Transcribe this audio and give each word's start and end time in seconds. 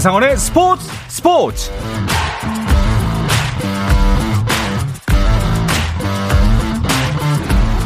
한상원의 0.00 0.34
스포츠 0.38 0.82
스포츠 1.08 1.70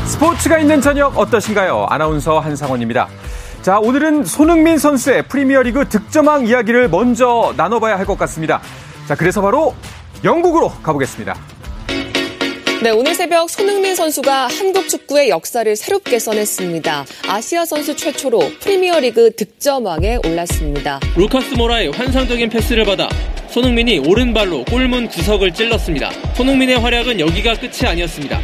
스포츠가 0.07 0.59
있는 0.59 0.81
저녁 0.81 1.19
어떠신가요? 1.19 1.87
아나운서 1.91 2.39
한상원입니다. 2.39 3.09
자, 3.63 3.81
오늘은 3.81 4.27
손흥민 4.27 4.79
선수의 4.79 5.27
프리미어리그 5.27 5.89
득점왕 5.89 6.47
이야기를 6.47 6.89
먼저 6.89 7.53
나눠봐야 7.57 7.99
할 7.99 8.07
것 8.07 8.17
같습니다. 8.19 8.61
자, 9.09 9.17
그래서 9.17 9.41
바로 9.43 9.75
영국으로 10.23 10.71
가보겠습니다. 10.85 11.35
네, 12.85 12.91
오늘 12.91 13.15
새벽 13.15 13.49
손흥민 13.49 13.97
선수가 13.97 14.49
한국 14.49 14.91
축구의 14.91 15.31
역사를 15.31 15.75
새롭게 15.75 16.19
써냈습니다. 16.19 17.07
아시아 17.27 17.65
선수 17.65 17.97
최초로 17.97 18.39
프리미어리그 18.61 19.35
득점왕에 19.37 20.19
올랐습니다. 20.27 21.01
루카스 21.17 21.55
모라의 21.55 21.93
환상적인 21.93 22.51
패스를 22.51 22.85
받아 22.85 23.09
손흥민이 23.49 24.01
오른발로 24.01 24.67
골문 24.67 25.09
구석을 25.09 25.55
찔렀습니다. 25.55 26.11
손흥민의 26.35 26.79
활약은 26.79 27.21
여기가 27.21 27.55
끝이 27.55 27.89
아니었습니다. 27.89 28.39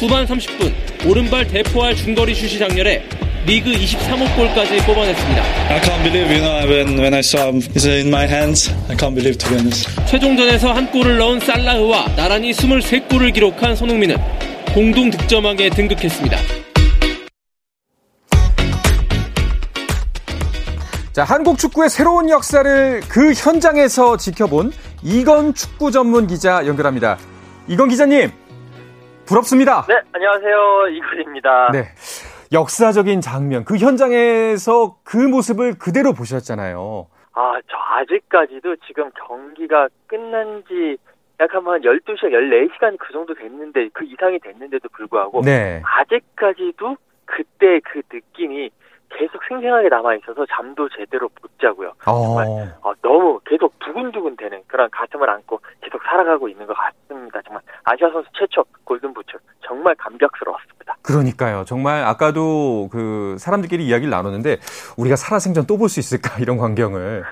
후반 0.00 0.26
30분 0.26 1.08
오른발 1.08 1.48
대포할 1.48 1.96
중거리 1.96 2.34
슛이 2.34 2.58
장렬해 2.58 3.04
리그 3.46 3.70
23호 3.70 4.34
골까지 4.34 4.84
뽑아냈습니다. 4.84 5.42
I 5.70 5.80
can't 5.80 6.02
believe, 6.02 6.28
you 6.34 6.42
know, 6.42 6.66
when, 6.66 6.98
when 6.98 7.14
I 7.14 7.20
saw 7.20 7.46
him, 7.46 7.62
it's 7.62 7.86
in 7.86 8.08
my 8.08 8.26
hands. 8.26 8.74
I 8.90 8.96
can't 8.96 9.14
believe, 9.14 9.38
to 9.38 9.48
be 9.48 9.56
honest. 9.56 9.88
최종전에서 10.06 10.72
한 10.72 10.90
골을 10.90 11.16
넣은 11.18 11.38
살라흐와 11.38 12.16
나란히 12.16 12.50
23골을 12.50 13.32
기록한 13.32 13.76
손흥민은 13.76 14.16
공동 14.74 15.10
득점왕에 15.10 15.70
등극했습니다. 15.70 16.36
자, 21.12 21.22
한국 21.22 21.56
축구의 21.56 21.88
새로운 21.88 22.28
역사를 22.28 23.00
그 23.08 23.32
현장에서 23.32 24.16
지켜본 24.16 24.72
이건 25.04 25.54
축구 25.54 25.92
전문 25.92 26.26
기자 26.26 26.66
연결합니다. 26.66 27.16
이건 27.68 27.90
기자님, 27.90 28.32
부럽습니다. 29.24 29.86
네, 29.88 29.94
안녕하세요. 30.12 30.88
이건입니다. 30.96 31.70
네. 31.72 31.88
역사적인 32.52 33.20
장면, 33.20 33.64
그 33.64 33.76
현장에서 33.76 34.96
그 35.04 35.16
모습을 35.16 35.78
그대로 35.78 36.12
보셨잖아요. 36.12 37.06
아, 37.32 37.60
저 37.68 37.76
아직까지도 37.76 38.76
지금 38.86 39.10
경기가 39.26 39.88
끝난 40.06 40.62
지 40.68 40.96
약간 41.38 41.66
한 41.66 41.80
12시간, 41.82 42.30
14시간 42.32 42.96
그 42.98 43.12
정도 43.12 43.34
됐는데, 43.34 43.90
그 43.92 44.04
이상이 44.04 44.38
됐는데도 44.38 44.88
불구하고, 44.90 45.42
네. 45.42 45.82
아직까지도 45.84 46.96
그때 47.26 47.80
그 47.80 48.00
느낌이 48.10 48.70
계속 49.10 49.42
생생하게 49.48 49.88
남아있어서 49.88 50.46
잠도 50.46 50.88
제대로 50.88 51.28
못 51.40 51.50
자고요. 51.60 51.92
정말 52.02 52.46
어, 52.46 52.90
어, 52.90 52.94
너무 53.02 53.40
계속 53.44 53.78
두근두근 53.78 54.36
되는 54.36 54.62
그런 54.66 54.90
가슴을 54.90 55.28
안고 55.28 55.60
계속 55.80 56.02
살아가고 56.02 56.48
있는 56.48 56.66
것 56.66 56.74
같습니다. 56.74 57.40
정말 57.42 57.62
아시아 57.84 58.10
선수 58.10 58.28
최초 58.34 58.64
골든부츠 58.84 59.38
정말 59.62 59.94
감격스러웠습니다. 59.96 60.75
그러니까요. 61.06 61.64
정말 61.66 62.04
아까도 62.04 62.88
그 62.90 63.36
사람들끼리 63.38 63.86
이야기를 63.86 64.10
나눴는데 64.10 64.58
우리가 64.96 65.16
살아생전 65.16 65.66
또 65.66 65.76
볼 65.76 65.88
수 65.88 66.00
있을까 66.00 66.38
이런 66.40 66.56
광경을 66.58 67.22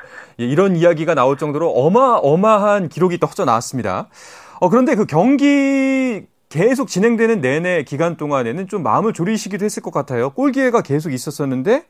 예, 0.41 0.45
이런 0.45 0.77
이야기가 0.77 1.15
나올 1.15 1.37
정도로 1.37 1.71
어마어마한 1.71 2.89
기록이 2.89 3.19
또 3.19 3.27
허져 3.27 3.45
나왔습니다. 3.45 4.09
어, 4.61 4.69
그런데 4.69 4.95
그 4.95 5.07
경기 5.07 6.23
계속 6.49 6.87
진행되는 6.89 7.41
내내 7.41 7.83
기간 7.83 8.17
동안에는 8.17 8.69
좀 8.69 8.83
마음을 8.85 9.13
졸이시기도 9.13 9.65
했을 9.65 9.83
것 9.83 9.93
같아요. 9.93 10.31
골 10.31 10.53
기회가 10.53 10.83
계속 10.83 11.13
있었었는데 11.13 11.83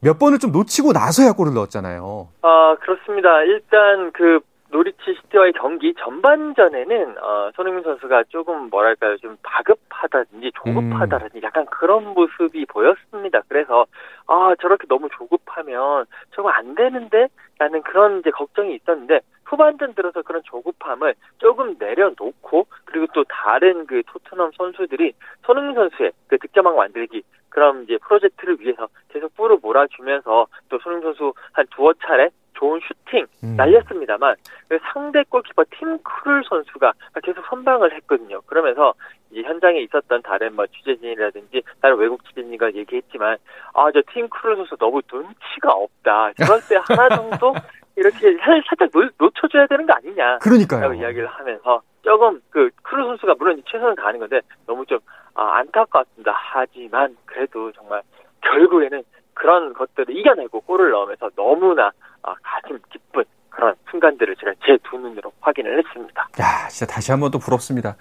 몇 0.00 0.18
번을 0.18 0.38
좀 0.38 0.52
놓치고 0.52 0.92
나서야 0.92 1.32
골을 1.32 1.52
넣었잖아요. 1.52 2.28
아 2.40 2.76
그렇습니다. 2.80 3.42
일단 3.42 4.10
그 4.14 4.40
노리치 4.70 5.14
시티와의 5.14 5.52
경기 5.52 5.94
전반전에는 5.94 7.18
어, 7.18 7.50
손흥민 7.54 7.82
선수가 7.82 8.24
조금 8.28 8.70
뭐랄까요 8.70 9.16
좀 9.18 9.36
다급하다든지 9.42 10.52
조급하다든지 10.54 11.40
약간 11.42 11.66
그런 11.66 12.14
모습이 12.14 12.66
보였습니다. 12.66 13.42
그래서 13.48 13.86
아 14.26 14.54
저렇게 14.60 14.86
너무 14.88 15.08
조급하면 15.16 16.06
저거 16.32 16.50
안 16.50 16.74
되는데 16.74 17.28
라는 17.58 17.82
그런 17.82 18.20
이제 18.20 18.30
걱정이 18.30 18.74
있었는데 18.76 19.20
후반전 19.44 19.94
들어서 19.94 20.22
그런 20.22 20.42
조급함을 20.44 21.14
조금 21.38 21.74
내려놓고 21.78 22.66
그리고 22.84 23.06
또 23.12 23.24
다른 23.24 23.86
그 23.86 24.02
토트넘 24.06 24.52
선수들이 24.56 25.12
손흥민 25.44 25.74
선수의 25.74 26.12
그 26.28 26.38
득점왕 26.38 26.76
만들기 26.76 27.22
그럼 27.50 27.82
이제 27.84 27.98
프로젝트를 27.98 28.58
위해서 28.60 28.88
계속 29.08 29.34
뿌려 29.36 29.58
몰아주면서 29.60 30.46
또 30.68 30.78
손흥민 30.78 31.02
선수 31.08 31.32
한 31.52 31.66
두어 31.70 31.92
차례 32.04 32.30
좋은 32.54 32.78
슈팅 32.86 33.26
음. 33.42 33.56
날렸습니다만 33.56 34.34
그 34.68 34.78
상대 34.92 35.22
골키퍼 35.28 35.64
팀 35.78 35.98
크룰 36.02 36.42
선수가 36.48 36.92
계속 37.22 37.44
선방을 37.46 37.94
했거든요. 37.96 38.40
그러면서 38.42 38.92
이제 39.30 39.42
현장에 39.42 39.80
있었던 39.80 40.22
다른 40.22 40.54
뭐 40.54 40.66
취재진이라든지 40.66 41.62
다른 41.80 41.96
외국 41.96 42.22
취재진과 42.26 42.74
얘기했지만 42.74 43.36
아 43.74 43.90
저 43.92 44.02
팀 44.12 44.28
크룰 44.28 44.56
선수 44.56 44.76
너무 44.76 45.00
눈치가 45.10 45.70
없다. 45.72 46.32
저럴 46.34 46.60
때 46.68 46.76
하나 46.88 47.08
정도 47.16 47.54
이렇게 47.96 48.36
살- 48.38 48.62
살짝 48.68 48.90
놓, 48.92 49.10
놓쳐줘야 49.18 49.66
되는 49.66 49.86
거 49.86 49.94
아니냐. 49.94 50.38
그러니까요. 50.38 50.80
라고 50.82 50.94
이야기를 50.94 51.26
하면서 51.26 51.82
조금 52.02 52.40
그 52.50 52.70
크룰 52.82 53.04
선수가 53.06 53.34
물론 53.38 53.62
최선을 53.66 53.96
다하는 53.96 54.20
건데 54.20 54.40
너무 54.66 54.84
좀 54.86 54.98
아, 55.34 55.58
안타까웠습니다. 55.58 56.32
하지만 56.34 57.16
그래도 57.24 57.72
정말 57.72 58.02
결국에는 58.42 59.02
그런 59.34 59.72
것들을 59.72 60.16
이겨내고 60.16 60.60
골을 60.62 60.90
넣으면서 60.90 61.30
너무나 61.36 61.90
아, 62.22 62.34
가슴 62.42 62.78
기쁜 62.92 63.24
그런 63.48 63.74
순간들을 63.90 64.36
제가 64.36 64.52
제 64.66 64.76
두 64.84 64.98
눈으로 64.98 65.32
확인을 65.40 65.78
했습니다. 65.84 66.28
야, 66.40 66.68
진짜 66.68 66.92
다시 66.92 67.10
한번 67.12 67.30
또 67.30 67.38
부럽습니다. 67.38 67.96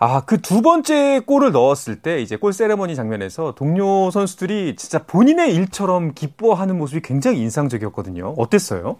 아, 0.00 0.24
그 0.24 0.40
두 0.40 0.62
번째 0.62 1.20
골을 1.26 1.52
넣었을 1.52 2.00
때 2.02 2.20
이제 2.20 2.36
골 2.36 2.52
세레머니 2.52 2.94
장면에서 2.94 3.52
동료 3.54 4.10
선수들이 4.10 4.76
진짜 4.76 5.02
본인의 5.04 5.54
일처럼 5.54 6.12
기뻐하는 6.14 6.78
모습이 6.78 7.00
굉장히 7.02 7.38
인상적이었거든요. 7.40 8.34
어땠어요? 8.38 8.98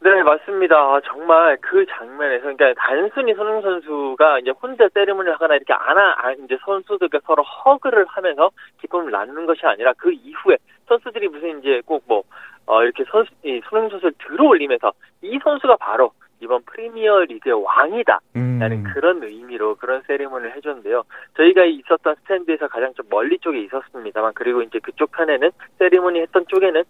네, 0.00 0.22
맞습니다. 0.22 0.76
아, 0.76 1.00
정말 1.04 1.56
그 1.60 1.84
장면에서, 1.86 2.42
그러니까 2.42 2.72
단순히 2.76 3.34
손흥민 3.34 3.62
선수가 3.62 4.38
이제 4.38 4.50
혼자 4.50 4.88
세리머니를 4.94 5.34
하거나 5.34 5.56
이렇게 5.56 5.72
안아, 5.72 6.14
아, 6.18 6.32
이제 6.32 6.56
선수들과 6.64 7.18
서로 7.26 7.42
허그를 7.42 8.06
하면서 8.06 8.50
기쁨을 8.80 9.10
나누는 9.10 9.46
것이 9.46 9.66
아니라 9.66 9.92
그 9.98 10.12
이후에 10.12 10.56
선수들이 10.86 11.28
무슨 11.28 11.58
이제 11.58 11.82
꼭 11.84 12.04
뭐, 12.06 12.22
어, 12.66 12.82
이렇게 12.84 13.04
선수, 13.10 13.30
이 13.44 13.60
손흥민 13.68 13.90
선수를 13.90 14.14
들어 14.18 14.44
올리면서 14.44 14.92
이 15.22 15.36
선수가 15.42 15.76
바로 15.76 16.12
이번 16.40 16.62
프리미어 16.62 17.24
리그의 17.24 17.64
왕이다. 17.64 18.20
음. 18.36 18.58
라는 18.60 18.84
그런 18.84 19.22
의미로 19.22 19.74
그런 19.76 20.02
세리머니를 20.06 20.56
해줬는데요. 20.56 21.02
저희가 21.36 21.64
있었던 21.64 22.14
스탠드에서 22.22 22.68
가장 22.68 22.92
좀 22.94 23.06
멀리 23.10 23.38
쪽에 23.38 23.60
있었습니다만 23.62 24.32
그리고 24.34 24.62
이제 24.62 24.78
그쪽 24.78 25.10
편에는 25.12 25.50
세리머니 25.78 26.20
했던 26.20 26.44
쪽에는 26.46 26.84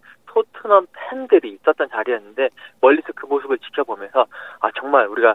토트넘 0.53 0.87
팬들이 0.93 1.59
있었던 1.61 1.89
자리였는데 1.91 2.49
멀리서 2.81 3.09
그 3.15 3.27
모습을 3.27 3.59
지켜보면서 3.59 4.27
아 4.61 4.71
정말 4.77 5.07
우리가 5.07 5.35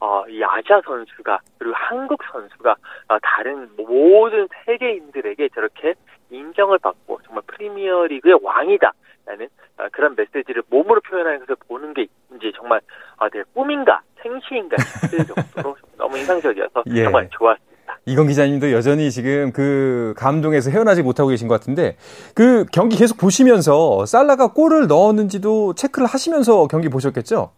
어, 0.00 0.24
이 0.28 0.42
아시아 0.44 0.80
선수가 0.84 1.40
그리고 1.58 1.74
한국 1.76 2.22
선수가 2.30 2.76
어, 3.08 3.18
다른 3.22 3.70
모든 3.76 4.48
세계인들에게 4.64 5.48
저렇게 5.50 5.94
인정을 6.30 6.78
받고 6.78 7.20
정말 7.24 7.42
프리미어 7.46 8.06
리그의 8.06 8.38
왕이다라는 8.42 9.48
어, 9.78 9.88
그런 9.92 10.14
메시지를 10.16 10.62
몸으로 10.68 11.00
표현하는 11.00 11.40
것을 11.40 11.56
보는 11.68 11.94
게 11.94 12.06
이제 12.36 12.52
정말 12.56 12.80
아, 13.16 13.28
내 13.30 13.42
꿈인가 13.54 14.02
생시인가 14.20 14.76
싶을 14.76 15.24
정도로 15.54 15.76
너무 15.96 16.18
인상적이어서 16.18 16.82
예. 16.88 17.04
정말 17.04 17.28
좋았습니다. 17.30 17.73
이건 18.06 18.26
기자님도 18.26 18.72
여전히 18.72 19.10
지금 19.10 19.50
그 19.52 20.14
감동에서 20.16 20.70
헤어나지 20.70 21.02
못하고 21.02 21.30
계신 21.30 21.48
것 21.48 21.54
같은데 21.54 21.96
그 22.34 22.66
경기 22.72 22.96
계속 22.96 23.16
보시면서 23.18 24.04
살라가 24.04 24.52
골을 24.52 24.86
넣었는지도 24.88 25.74
체크를 25.74 26.06
하시면서 26.06 26.66
경기 26.68 26.88
보셨겠죠? 26.90 27.52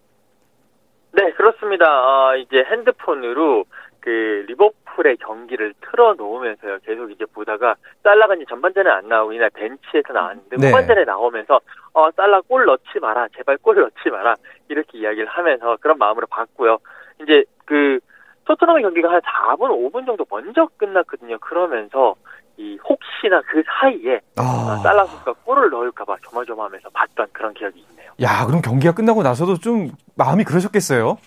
네, 1.13 1.33
그렇습니다. 1.33 1.87
어, 1.87 2.37
이제 2.37 2.63
핸드폰으로 2.71 3.65
그 4.01 4.45
리버풀의 4.47 5.17
경기를 5.17 5.75
틀어 5.81 6.15
놓으면서요. 6.15 6.79
계속 6.85 7.11
이제 7.11 7.25
보다가 7.35 7.75
살라가 8.05 8.37
이제 8.37 8.45
전반전에 8.49 8.89
안 8.89 9.09
나오고 9.09 9.33
이날 9.33 9.51
벤치에서 9.51 10.13
나왔는데 10.13 10.57
네. 10.59 10.69
후반전에 10.69 11.05
나오면서 11.05 11.59
어 11.93 12.11
살라 12.13 12.43
골 12.43 12.67
넣지 12.67 13.01
마라. 13.01 13.27
제발 13.37 13.59
골 13.59 13.75
넣지 13.81 14.11
마라. 14.11 14.37
이렇게 14.69 14.99
이야기를 14.99 15.27
하면서 15.27 15.77
그런 15.81 15.99
마음으로 15.99 16.29
봤고요. 16.29 16.79
이제 17.21 17.43
그 17.65 17.99
토트넘의 18.47 18.83
경기가 18.83 19.11
한 19.11 19.21
4분, 19.21 19.71
5분 19.71 20.07
정도 20.07 20.25
먼저 20.31 20.69
끝났거든요. 20.77 21.39
그러면서 21.39 22.15
이 22.57 22.79
혹시나 22.89 23.43
그 23.43 23.63
사이에 23.67 24.21
아. 24.37 24.43
아, 24.43 24.77
살라 24.83 25.05
선수가 25.05 25.33
골을 25.45 25.69
넣을까봐 25.71 26.17
조마조마하면서 26.23 26.89
봤던 26.91 27.27
그런 27.33 27.53
기억이 27.53 27.85
있네요. 27.91 28.13
야, 28.23 28.47
그럼 28.47 28.63
경기가 28.63 28.95
끝나고 28.95 29.23
나서도 29.23 29.59
좀 29.59 29.91
마음이 30.17 30.45
그러셨겠어요? 30.45 31.19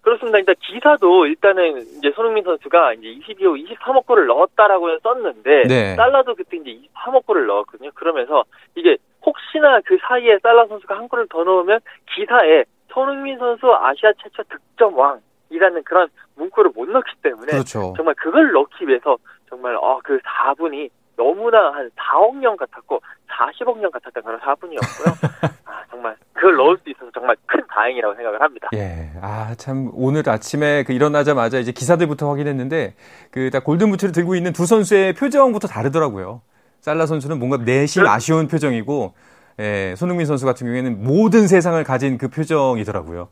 그렇습니다. 0.00 0.38
일단 0.38 0.54
기사도 0.60 1.26
일단은 1.26 1.82
이제 1.98 2.12
손흥민 2.14 2.44
선수가 2.44 2.94
이제 2.94 3.08
22호 3.08 3.60
23억 3.76 4.06
골을 4.06 4.26
넣었다라고 4.26 4.98
썼는데 5.00 5.64
네. 5.66 5.96
살라도 5.96 6.34
그때 6.34 6.56
이제 6.56 6.78
23억 6.94 7.26
골을 7.26 7.46
넣었거든요. 7.46 7.90
그러면서 7.94 8.44
이게 8.76 8.96
혹시나 9.24 9.80
그 9.84 9.98
사이에 10.00 10.38
살라 10.42 10.66
선수가 10.68 10.96
한 10.96 11.08
골을 11.08 11.26
더 11.28 11.42
넣으면 11.42 11.80
기사에 12.14 12.64
손흥민 12.88 13.36
선수 13.38 13.66
아시아 13.72 14.12
최초 14.22 14.42
득점 14.44 14.96
왕 14.96 15.20
이라는 15.50 15.82
그런 15.84 16.08
문구를 16.34 16.72
못 16.74 16.88
넣기 16.88 17.12
때문에 17.22 17.52
그렇죠. 17.52 17.94
정말 17.96 18.14
그걸 18.14 18.52
넣기 18.52 18.86
위해서 18.86 19.16
정말 19.48 19.76
어, 19.76 20.00
그 20.02 20.18
4분이 20.18 20.90
너무나 21.16 21.72
한 21.72 21.90
4억 21.96 22.36
년 22.36 22.56
같았고 22.56 23.00
40억 23.28 23.78
년 23.78 23.90
같았던 23.90 24.22
그런 24.22 24.40
4분이었고요. 24.40 25.50
아, 25.64 25.84
정말 25.90 26.16
그걸 26.32 26.56
넣을 26.56 26.78
수 26.78 26.90
있어서 26.90 27.10
정말 27.12 27.36
큰 27.46 27.60
다행이라고 27.68 28.14
생각을 28.14 28.40
합니다. 28.40 28.68
예. 28.74 29.10
아, 29.20 29.54
참, 29.56 29.90
오늘 29.94 30.28
아침에 30.28 30.84
그 30.84 30.92
일어나자마자 30.92 31.58
이제 31.58 31.72
기사들부터 31.72 32.28
확인했는데, 32.28 32.94
그, 33.30 33.50
다 33.50 33.60
골든 33.60 33.90
부츠를 33.90 34.12
들고 34.12 34.34
있는 34.34 34.52
두 34.52 34.66
선수의 34.66 35.14
표정부터 35.14 35.68
다르더라고요. 35.68 36.42
살라 36.80 37.06
선수는 37.06 37.38
뭔가 37.38 37.56
내심 37.58 38.04
네. 38.04 38.08
아쉬운 38.08 38.48
표정이고, 38.48 39.14
예, 39.58 39.94
손흥민 39.96 40.26
선수 40.26 40.44
같은 40.44 40.66
경우에는 40.66 41.02
모든 41.02 41.46
세상을 41.46 41.82
가진 41.84 42.18
그 42.18 42.28
표정이더라고요. 42.28 43.28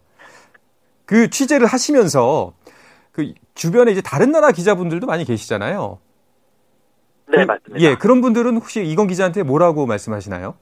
그 1.07 1.29
취재를 1.29 1.67
하시면서, 1.67 2.55
그, 3.13 3.33
주변에 3.55 3.93
이제 3.93 4.01
다른 4.03 4.33
나라 4.33 4.51
기자분들도 4.51 5.07
많이 5.07 5.25
계시잖아요. 5.25 5.99
네, 7.29 7.39
그- 7.39 7.47
맞습니다. 7.47 7.81
예, 7.81 7.95
그런 7.97 8.21
분들은 8.21 8.57
혹시 8.57 8.85
이건 8.85 9.07
기자한테 9.07 9.43
뭐라고 9.43 9.87
말씀하시나요? 9.87 10.57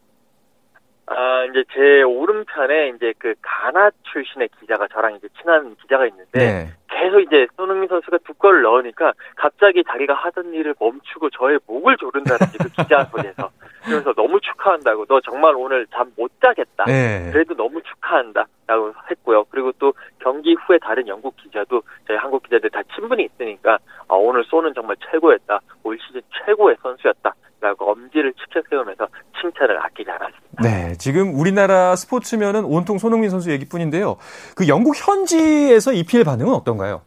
아, 1.06 1.44
이제 1.50 1.64
제 1.74 2.02
오른편에 2.02 2.92
이제 2.96 3.12
그 3.18 3.34
가나 3.42 3.90
출신의 4.12 4.48
기자가 4.60 4.86
저랑 4.88 5.16
이제 5.16 5.28
친한 5.40 5.74
기자가 5.76 6.06
있는데 6.06 6.38
네. 6.38 6.72
계속 6.88 7.20
이제 7.20 7.46
손흥민 7.56 7.88
선수가 7.88 8.18
두 8.24 8.32
골을 8.34 8.62
넣으니까 8.62 9.12
갑자기 9.36 9.82
자기가 9.84 10.14
하던 10.14 10.54
일을 10.54 10.74
멈추고 10.78 11.30
저의 11.30 11.58
목을 11.66 11.96
조른다든지 11.98 12.58
그 12.58 12.68
기자 12.70 13.04
소리에서 13.10 13.50
그래서 13.84 14.12
너무 14.14 14.40
축하한다고 14.40 15.06
너 15.06 15.20
정말 15.20 15.54
오늘 15.56 15.86
잠 15.88 16.12
못 16.16 16.30
자겠다. 16.44 16.84
네. 16.84 17.30
그래도 17.32 17.54
너무 17.54 17.80
축하한다라고 17.82 18.92
했고요. 19.10 19.44
그리고 19.50 19.72
또 19.78 19.94
경기 20.18 20.54
후에 20.54 20.78
다른 20.78 21.06
영국 21.08 21.34
기자도 21.36 21.82
저희 22.06 22.16
한국 22.16 22.42
기자들 22.42 22.68
다 22.70 22.82
친분이 22.94 23.24
있으니까 23.24 23.78
아, 24.08 24.14
오늘 24.14 24.44
쏘는 24.44 24.74
정말 24.74 24.96
최고였다. 25.10 25.60
올 25.84 25.98
시즌 26.06 26.20
최고의 26.44 26.76
선수였다 26.82 27.32
라고 27.60 27.90
엄지를 27.92 28.32
치켜 28.34 28.60
세우면서 28.68 29.06
칭찬을 29.40 29.78
아끼지 29.84 30.10
않았습니다. 30.10 30.62
네, 30.62 30.92
지금 30.98 31.38
우리나라 31.38 31.96
스포츠면은 31.96 32.64
온통 32.64 32.98
손흥민 32.98 33.30
선수 33.30 33.50
얘기뿐인데요. 33.52 34.16
그 34.56 34.68
영국 34.68 34.94
현지에서 34.96 35.92
EPL 35.92 36.24
반응은 36.24 36.52
어떤가요? 36.52 37.02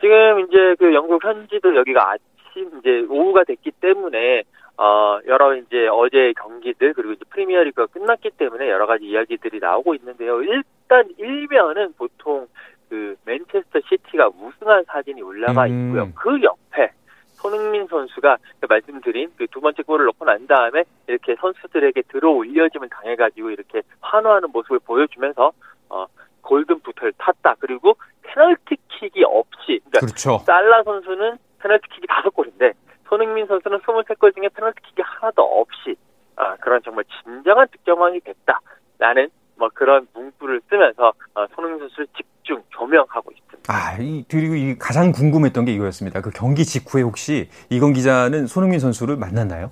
지금 0.00 0.40
이제 0.40 0.74
그 0.78 0.92
영국 0.94 1.24
현지도 1.24 1.74
여기가 1.76 2.10
아침 2.12 2.70
이제 2.78 3.06
오후가 3.08 3.44
됐기 3.44 3.70
때문에 3.80 4.42
어 4.82 5.20
여러 5.28 5.54
이제 5.54 5.86
어제 5.86 6.32
경기들 6.32 6.92
그리고 6.94 7.12
이제 7.12 7.24
프리미어리그가 7.30 7.86
끝났기 7.86 8.30
때문에 8.30 8.68
여러 8.68 8.86
가지 8.86 9.04
이야기들이 9.04 9.60
나오고 9.60 9.94
있는데요. 9.94 10.42
일단 10.42 11.08
일면은 11.18 11.92
보통 11.96 12.48
그 12.88 13.14
맨체스터 13.24 13.78
시티가 13.88 14.30
우승한 14.40 14.82
사진이 14.88 15.22
올라가 15.22 15.66
음. 15.66 15.86
있고요. 15.88 16.12
그 16.16 16.42
옆에 16.42 16.90
손흥민 17.34 17.86
선수가 17.86 18.38
그 18.60 18.66
말씀드린 18.68 19.30
그 19.36 19.46
두 19.52 19.60
번째 19.60 19.84
골을 19.84 20.06
넣고 20.06 20.24
난 20.24 20.48
다음에 20.48 20.82
이렇게 21.06 21.36
선수들에게 21.36 22.02
들어 22.08 22.30
올려짐을 22.30 22.88
당해가지고 22.88 23.50
이렇게 23.50 23.82
환호하는 24.00 24.50
모습을 24.50 24.80
보여주면서 24.80 25.52
어 25.90 26.06
골든 26.40 26.80
부트를 26.80 27.12
탔다. 27.18 27.54
그리고 27.60 27.94
페널티킥이 28.22 29.22
없이 29.26 29.78
그러니까 29.90 30.00
그렇죠. 30.00 30.38
살라 30.44 30.82
선수는 30.82 31.36
페널티킥이 31.60 32.06
다섯 32.08 32.30
골인데 32.30 32.72
손흥민 33.12 33.46
선수는 33.46 33.80
23골 33.80 34.34
중에 34.34 34.48
페널티킥이 34.54 35.02
하나도 35.02 35.42
없이 35.42 35.94
아, 36.36 36.56
그런 36.56 36.80
정말 36.82 37.04
진정한 37.22 37.68
득점왕이 37.68 38.20
됐다라는 38.20 39.28
뭐 39.56 39.68
그런 39.74 40.06
문구를 40.14 40.62
쓰면서 40.70 41.12
어, 41.34 41.46
손흥민 41.54 41.80
선수를 41.80 42.06
집중 42.16 42.62
조명하고 42.70 43.30
있습니다. 43.30 43.70
아, 43.70 43.98
이, 44.00 44.24
그리고 44.30 44.54
이 44.54 44.78
가장 44.78 45.12
궁금했던 45.12 45.66
게 45.66 45.72
이거였습니다. 45.72 46.22
그 46.22 46.30
경기 46.30 46.64
직후에 46.64 47.02
혹시 47.02 47.50
이건 47.68 47.92
기자는 47.92 48.46
손흥민 48.46 48.80
선수를 48.80 49.18
만났나요? 49.18 49.70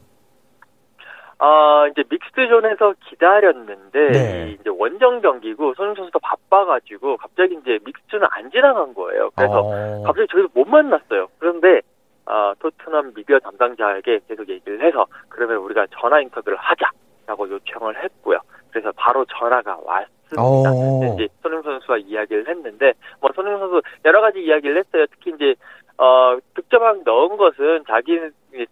아 1.39 1.87
이제 1.91 2.05
믹스존에서 2.11 2.93
기다렸는데 3.09 4.11
네. 4.11 4.51
이 4.51 4.59
이제 4.61 4.69
원정 4.69 5.23
경기고 5.23 5.73
손흥민 5.73 5.97
선수도 5.97 6.19
바빠가지고 6.19 7.17
갑자기 7.17 7.55
이제 7.55 7.79
믹스존을 7.87 8.29
안 8.33 8.51
지나간 8.51 8.93
거예요. 8.93 9.31
그래서 9.35 9.61
어, 9.61 10.03
갑자기 10.05 10.29
저희도 10.31 10.51
못 10.53 10.69
만났어요. 10.69 11.29
그런데 11.39 11.81
아, 12.31 12.55
토트넘 12.61 13.13
미디어 13.15 13.41
담당자에게 13.41 14.21
계속 14.29 14.49
얘기를 14.49 14.81
해서 14.81 15.05
그러면 15.29 15.57
우리가 15.57 15.87
전화 16.01 16.21
인터뷰를 16.21 16.57
하자라고 16.59 17.51
요청을 17.51 18.03
했고요. 18.05 18.39
그래서 18.71 18.93
바로 18.97 19.25
전화가 19.25 19.79
왔습니다. 19.83 20.39
어. 20.39 21.15
이제 21.15 21.27
손흥민 21.43 21.65
선수와 21.65 21.99
이야기를 21.99 22.49
했는데 22.49 22.93
뭐 23.21 23.31
손흥민 23.35 23.59
선수 23.59 23.83
여러 24.05 24.21
가지 24.21 24.39
이야기를 24.45 24.79
했어요. 24.79 25.07
특히 25.11 25.33
이제 25.35 25.57
어 25.99 26.39
득점왕 26.55 27.03
넣은 27.05 27.37
것은 27.37 27.85
자기 27.89 28.21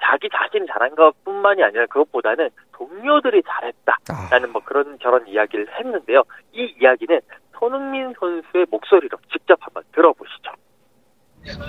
자기 0.01 0.29
자신이 0.33 0.69
잘한 0.69 0.95
것뿐만이 0.95 1.63
아니라 1.65 1.87
그것보다는 1.87 2.51
동료들이 2.75 3.43
잘했다라는 3.43 4.49
아, 4.49 4.53
뭐 4.53 4.63
그런 4.65 5.01
저런 5.01 5.27
이야기를 5.27 5.67
했는데요. 5.81 6.23
이 6.53 6.77
이야기는 6.81 7.21
손흥민 7.59 8.15
선수의 8.21 8.67
목소리로 8.71 9.19
직접 9.33 9.59
한번 9.61 9.83
들어보시죠. 9.93 10.28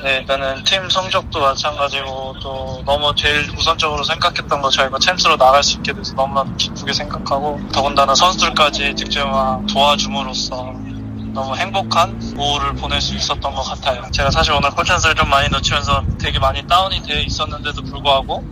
네, 0.03 0.17
일단은 0.17 0.63
팀 0.65 0.89
성적도 0.89 1.39
마찬가지고 1.39 2.35
또 2.41 2.83
너무 2.85 3.13
제일 3.15 3.49
우선적으로 3.57 4.03
생각했던 4.03 4.61
거 4.61 4.69
저희가 4.69 4.97
챔스로 4.99 5.37
나갈 5.37 5.63
수 5.63 5.77
있게 5.77 5.93
돼서 5.93 6.13
너무나도 6.15 6.55
기쁘게 6.57 6.91
생각하고 6.93 7.59
더군다나 7.71 8.13
선수들까지 8.13 8.95
득점왕 8.95 9.67
도와줌으로써 9.67 10.73
너무 11.33 11.55
행복한 11.55 12.19
오후를 12.37 12.73
보낼 12.75 12.99
수 12.99 13.15
있었던 13.15 13.53
것 13.53 13.61
같아요. 13.61 14.03
제가 14.11 14.31
사실 14.31 14.51
오늘 14.53 14.69
콜찬스를 14.71 15.15
좀 15.15 15.29
많이 15.29 15.47
놓치면서 15.49 16.03
되게 16.19 16.39
많이 16.39 16.65
다운이 16.67 17.03
돼 17.03 17.21
있었는데도 17.21 17.81
불구하고 17.83 18.43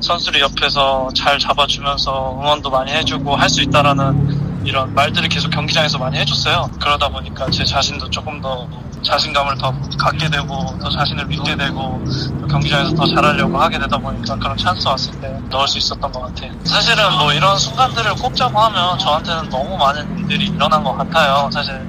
선수들이 0.00 0.40
옆에서 0.40 1.10
잘 1.14 1.38
잡아주면서 1.38 2.38
응원도 2.40 2.70
많이 2.70 2.90
해주고 2.90 3.36
할 3.36 3.48
수 3.48 3.60
있다라는 3.62 4.62
이런 4.64 4.94
말들을 4.94 5.28
계속 5.28 5.50
경기장에서 5.50 5.98
많이 5.98 6.16
해줬어요. 6.18 6.70
그러다 6.80 7.08
보니까 7.08 7.50
제 7.50 7.64
자신도 7.64 8.08
조금 8.10 8.40
더 8.40 8.66
자신감을 9.02 9.56
더 9.58 9.74
갖게 9.98 10.28
되고 10.28 10.78
더 10.78 10.90
자신을 10.90 11.26
믿게 11.26 11.56
되고 11.56 12.02
또 12.40 12.46
경기장에서 12.46 12.94
더 12.94 13.06
잘하려고 13.06 13.58
하게 13.58 13.78
되다 13.78 13.98
보니까 13.98 14.36
그런 14.36 14.56
찬스 14.56 14.86
왔을 14.88 15.20
때 15.20 15.38
넣을 15.50 15.66
수 15.68 15.78
있었던 15.78 16.12
것 16.12 16.20
같아요. 16.20 16.52
사실은 16.64 17.12
뭐 17.18 17.32
이런 17.32 17.58
순간들을 17.58 18.14
꼽자고 18.14 18.58
하면 18.58 18.98
저한테는 18.98 19.50
너무 19.50 19.76
많은 19.76 20.18
일들이 20.18 20.46
일어난 20.46 20.82
것 20.82 20.94
같아요. 20.96 21.50
사실 21.52 21.80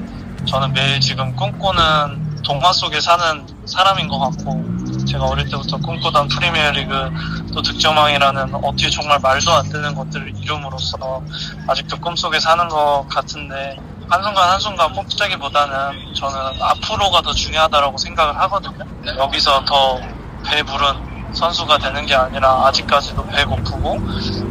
저는 0.46 0.74
매일 0.74 1.00
지금 1.00 1.36
꿈꾸는 1.36 2.42
동화 2.44 2.74
속에 2.74 3.00
사는 3.00 3.48
사람인 3.66 4.10
것 4.10 4.20
같고 4.20 4.64
제가 5.06 5.26
어릴 5.26 5.50
때부터 5.50 5.78
꿈꾸던 5.78 6.28
프리미어리그 6.28 7.10
또 7.54 7.62
득점왕이라는 7.62 8.56
어떻게 8.56 8.90
정말 8.90 9.20
말도 9.20 9.52
안 9.54 9.70
되는 9.70 9.96
것들을 9.96 10.34
이룸으로써 10.42 11.24
아직도 11.68 11.98
꿈속에 12.00 12.40
사는 12.40 12.68
것 12.68 13.06
같은데 13.10 13.78
한순간 14.10 14.50
한순간 14.52 14.94
뽑자기보다는 14.94 16.14
저는 16.16 16.36
앞으로가 16.62 17.22
더 17.22 17.34
중요하다고 17.34 17.98
생각을 17.98 18.36
하거든요. 18.42 18.86
여기서 19.18 19.64
더 19.66 20.00
배부른 20.46 21.34
선수가 21.34 21.78
되는 21.80 22.06
게 22.06 22.14
아니라 22.16 22.68
아직까지도 22.68 23.26
배고프고 23.28 24.00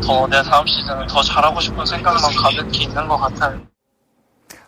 더 0.05 0.27
내 0.27 0.43
다음 0.43 0.67
시즌을 0.67 1.07
더 1.07 1.23
잘하고 1.23 1.61
싶은 1.61 1.85
생각만 1.87 2.35
가득히 2.35 2.85
있는 2.85 3.07
것 3.07 3.17
같아요. 3.19 3.61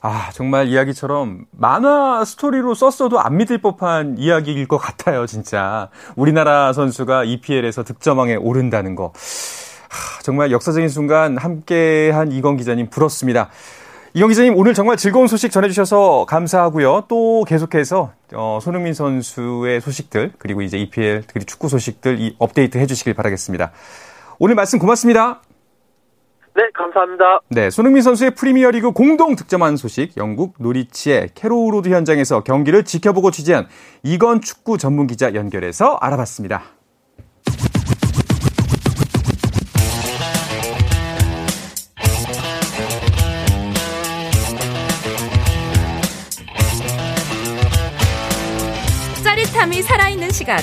아, 0.01 0.29
정말 0.35 0.69
이야기처럼 0.69 1.47
만화 1.51 2.25
스토리로 2.25 2.75
썼어도 2.75 3.21
안 3.21 3.39
믿을 3.39 3.59
법한 3.59 4.17
이야기일 4.19 4.69
것 4.69 4.77
같아요, 4.77 5.27
진짜. 5.27 5.89
우리나라 6.15 6.73
선수가 6.75 7.25
EPL에서 7.25 7.85
득점왕에 7.85 8.37
오른다는 8.37 8.95
거. 8.97 9.15
하, 9.89 10.23
정말 10.23 10.51
역사적인 10.53 10.91
순간 10.91 11.39
함께한 11.39 12.33
이건 12.33 12.59
기자님 12.59 12.91
부럽습니다. 12.91 13.49
이건 14.17 14.29
기자님 14.29 14.57
오늘 14.57 14.75
정말 14.75 14.97
즐거운 14.97 15.27
소식 15.27 15.51
전해주셔서 15.51 16.27
감사하고요. 16.29 17.07
또 17.09 17.43
계속해서 17.49 18.13
어, 18.35 18.61
손흥민 18.63 18.95
선수의 18.95 19.81
소식들 19.81 20.31
그리고 20.39 20.63
이제 20.63 20.79
EPL 20.79 21.25
그리고 21.27 21.45
축구 21.47 21.69
소식들 21.69 22.21
이 22.21 22.37
업데이트 22.39 22.79
해주시길 22.79 23.15
바라겠습니다. 23.15 23.73
오늘 24.39 24.55
말씀 24.55 24.79
고맙습니다. 24.79 25.43
네, 26.55 26.63
감사합니다. 26.75 27.41
네, 27.49 27.71
손흥민 27.71 28.05
선수의 28.05 28.37
프리미어리그 28.37 28.93
공동 28.93 29.35
득점왕 29.35 29.77
소식, 29.77 30.17
영국 30.17 30.55
노리치의 30.61 31.31
캐로우로드 31.35 31.89
현장에서 31.89 32.45
경기를 32.45 32.85
지켜보고 32.85 33.33
취재한 33.33 33.67
이건 34.05 34.41
축구 34.41 34.79
전문 34.79 35.09
기자 35.09 35.35
연결해서 35.35 35.99
알아봤습니다. 36.01 36.63
시간. 50.45 50.63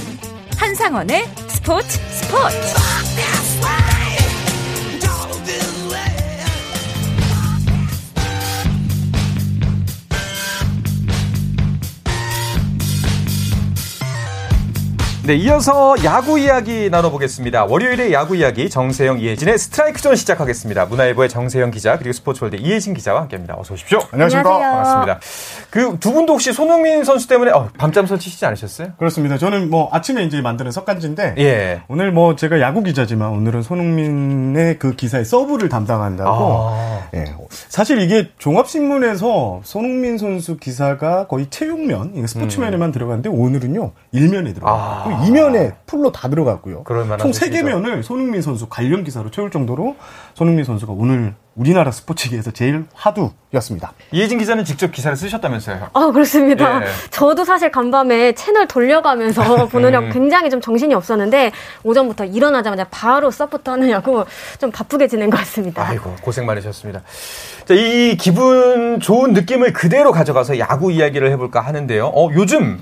한상원의 0.58 1.26
스포츠 1.50 1.98
스포츠. 1.98 3.11
네, 15.32 15.38
이어서 15.38 15.96
야구 16.04 16.38
이야기 16.38 16.90
나눠보겠습니다. 16.90 17.64
월요일의 17.64 18.12
야구 18.12 18.36
이야기 18.36 18.70
정세영, 18.70 19.22
이혜진의 19.22 19.58
스트라이크 19.60 20.02
존 20.02 20.14
시작하겠습니다. 20.14 20.88
문화일보의 20.88 21.30
정세영 21.30 21.72
기자 21.72 21.98
그리고 21.98 22.12
스포츠월드 22.12 22.58
이혜진 22.58 22.94
기자와 22.94 23.22
함께합니다. 23.22 23.56
어서 23.58 23.74
오십시오. 23.74 24.00
안녕하십니까. 24.12 24.60
반갑습니다. 24.60 25.20
그 25.70 25.98
두 26.02 26.12
분도 26.12 26.34
혹시 26.34 26.52
손흥민 26.52 27.06
선수 27.06 27.30
때문에 27.30 27.52
어, 27.52 27.70
밤잠 27.78 28.08
설치시지 28.08 28.46
않으셨어요? 28.46 28.90
그렇습니다. 28.98 29.38
저는 29.38 29.70
뭐 29.70 29.88
아침에 29.94 30.24
이제 30.26 30.42
만드는 30.42 30.72
석간지인데 30.72 31.36
예. 31.38 31.82
오늘 31.88 32.12
뭐 32.12 32.36
제가 32.36 32.60
야구 32.60 32.84
기자지만 32.84 33.30
오늘은 33.30 33.62
손흥민의 33.62 34.80
그 34.80 34.98
기사의 34.98 35.24
서브를 35.24 35.70
담당한다고. 35.70 36.30
아. 36.30 37.08
예. 37.14 37.34
사실 37.70 38.02
이게 38.02 38.28
종합신문에서 38.38 39.62
손흥민 39.64 40.18
선수 40.18 40.58
기사가 40.58 41.28
거의 41.28 41.48
체육면, 41.50 42.28
스포츠면에만 42.28 42.92
들어갔는데 42.92 43.30
오늘은요 43.30 43.94
일면에 44.12 44.52
들어가요. 44.52 44.76
아. 44.76 45.21
또 45.22 45.28
이면에 45.28 45.74
풀로 45.86 46.12
다 46.12 46.30
들어갔고요. 46.30 46.84
총세개 47.20 47.58
소식이죠. 47.58 47.80
면을 47.80 48.04
손흥민 48.04 48.42
선수 48.42 48.68
관련 48.68 49.04
기사로 49.04 49.32
채울 49.32 49.52
정도로 49.52 49.96
손흥민 50.34 50.66
선수가 50.66 50.94
오늘 50.94 51.36
우리나라 51.56 51.92
스포츠계에서 51.92 52.52
제일 52.52 52.86
화두였습니다. 52.94 53.92
이혜진 54.12 54.40
기자는 54.40 54.64
직접 54.64 54.92
기사를 54.92 55.16
쓰셨다면서요? 55.18 55.90
아, 55.94 56.12
그렇습니다. 56.12 56.82
예. 56.82 56.88
저도 57.10 57.44
사실 57.44 57.72
간밤에 57.72 58.34
채널 58.34 58.68
돌려가면서 58.68 59.68
보느라고 59.68 60.08
음. 60.08 60.12
굉장히 60.12 60.50
좀 60.50 60.62
정신이 60.62 60.94
없었는데 60.94 61.52
오전부터 61.84 62.26
일어나자마자 62.26 62.86
바로 62.90 63.32
서부터 63.32 63.74
하느냐고 63.74 64.26
좀 64.60 64.72
바쁘게 64.72 65.08
지낸 65.08 65.30
것 65.30 65.38
같습니다. 65.38 65.86
아이고 65.86 66.16
고생 66.22 66.46
많으셨습니다. 66.46 67.02
자, 67.66 67.74
이 67.74 68.16
기분 68.18 69.00
좋은 69.02 69.34
느낌을 69.34 69.74
그대로 69.74 70.12
가져가서 70.14 70.58
야구 70.58 70.92
이야기를 70.92 71.30
해볼까 71.32 71.60
하는데요. 71.60 72.08
어, 72.08 72.30
요즘 72.34 72.82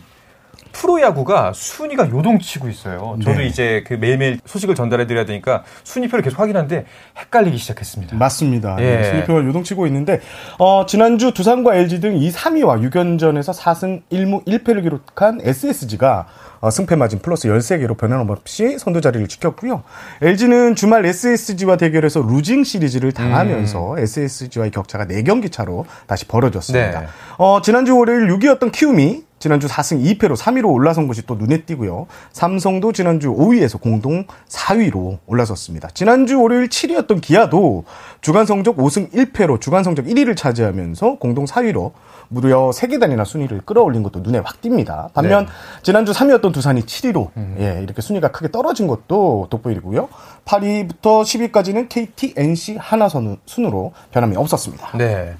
프로야구가 0.71 1.53
순위가 1.53 2.09
요동치고 2.09 2.69
있어요. 2.69 3.17
저도 3.23 3.39
네. 3.39 3.47
이제 3.47 3.83
그 3.87 3.93
매일매일 3.93 4.39
소식을 4.45 4.75
전달해 4.75 5.07
드려야 5.07 5.25
되니까 5.25 5.63
순위표를 5.83 6.23
계속 6.23 6.39
확인하는데 6.39 6.85
헷갈리기 7.17 7.57
시작했습니다. 7.57 8.15
맞습니다. 8.17 8.77
예. 8.79 8.83
네, 8.83 9.03
순위표가 9.09 9.45
요동치고 9.45 9.87
있는데 9.87 10.21
어, 10.57 10.85
지난주 10.85 11.33
두산과 11.33 11.75
LG 11.75 12.01
등이 12.01 12.31
3위와 12.31 12.89
6연전에서 12.89 13.53
4승 13.53 14.01
1무 14.11 14.45
1패를 14.45 14.83
기록한 14.83 15.39
SSG가 15.41 16.27
어, 16.61 16.69
승패 16.69 16.95
마진 16.95 17.19
플러스 17.19 17.47
13개로 17.47 17.97
변함없이 17.97 18.77
선두 18.79 19.01
자리를 19.01 19.27
지켰고요. 19.27 19.83
LG는 20.21 20.75
주말 20.75 21.05
SSG와 21.05 21.77
대결해서 21.77 22.21
루징 22.21 22.63
시리즈를 22.63 23.11
당하면서 23.11 23.99
SSG와의 23.99 24.71
격차가 24.71 25.05
4경기 25.05 25.51
차로 25.51 25.85
다시 26.07 26.25
벌어졌습니다. 26.25 27.01
네. 27.01 27.07
어, 27.37 27.61
지난주 27.61 27.97
월요일 27.97 28.27
6위였던 28.27 28.71
키움이 28.71 29.28
지난주 29.39 29.67
4승 29.67 30.03
2패로 30.19 30.35
3위로 30.35 30.71
올라선 30.71 31.07
것이 31.07 31.25
또 31.25 31.35
눈에 31.35 31.61
띄고요. 31.63 32.07
삼성도 32.33 32.91
지난주 32.91 33.33
5위에서 33.33 33.79
공동 33.81 34.25
4위로 34.49 35.19
올라섰습니다. 35.27 35.89
지난주 35.93 36.41
월요일 36.41 36.67
7위였던 36.67 37.21
기아도 37.21 37.85
주간 38.21 38.45
성적 38.45 38.75
5승 38.77 39.11
1패로 39.11 39.59
주간 39.61 39.83
성적 39.83 40.05
1위를 40.05 40.35
차지하면서 40.35 41.15
공동 41.19 41.45
4위로 41.45 41.91
무려 42.27 42.69
3계단이나 42.69 43.25
순위를 43.25 43.61
끌어올린 43.65 44.03
것도 44.03 44.19
눈에 44.19 44.37
확 44.39 44.61
띕니다. 44.61 45.11
반면 45.13 45.45
네. 45.45 45.51
지난주 45.81 46.11
3위였던 46.11 46.53
두산이 46.53 46.81
7위로 46.81 47.29
예, 47.59 47.79
이렇게 47.81 48.01
순위가 48.01 48.31
크게 48.31 48.51
떨어진 48.51 48.85
것도 48.87 49.47
돋보이고요. 49.49 50.09
8위부터 50.45 51.23
10위까지는 51.23 51.87
KT, 51.89 52.33
NC, 52.37 52.77
한화 52.77 53.09
선- 53.09 53.37
순으로 53.45 53.93
변함이 54.11 54.35
없었습니다. 54.35 54.97
네. 54.97 55.33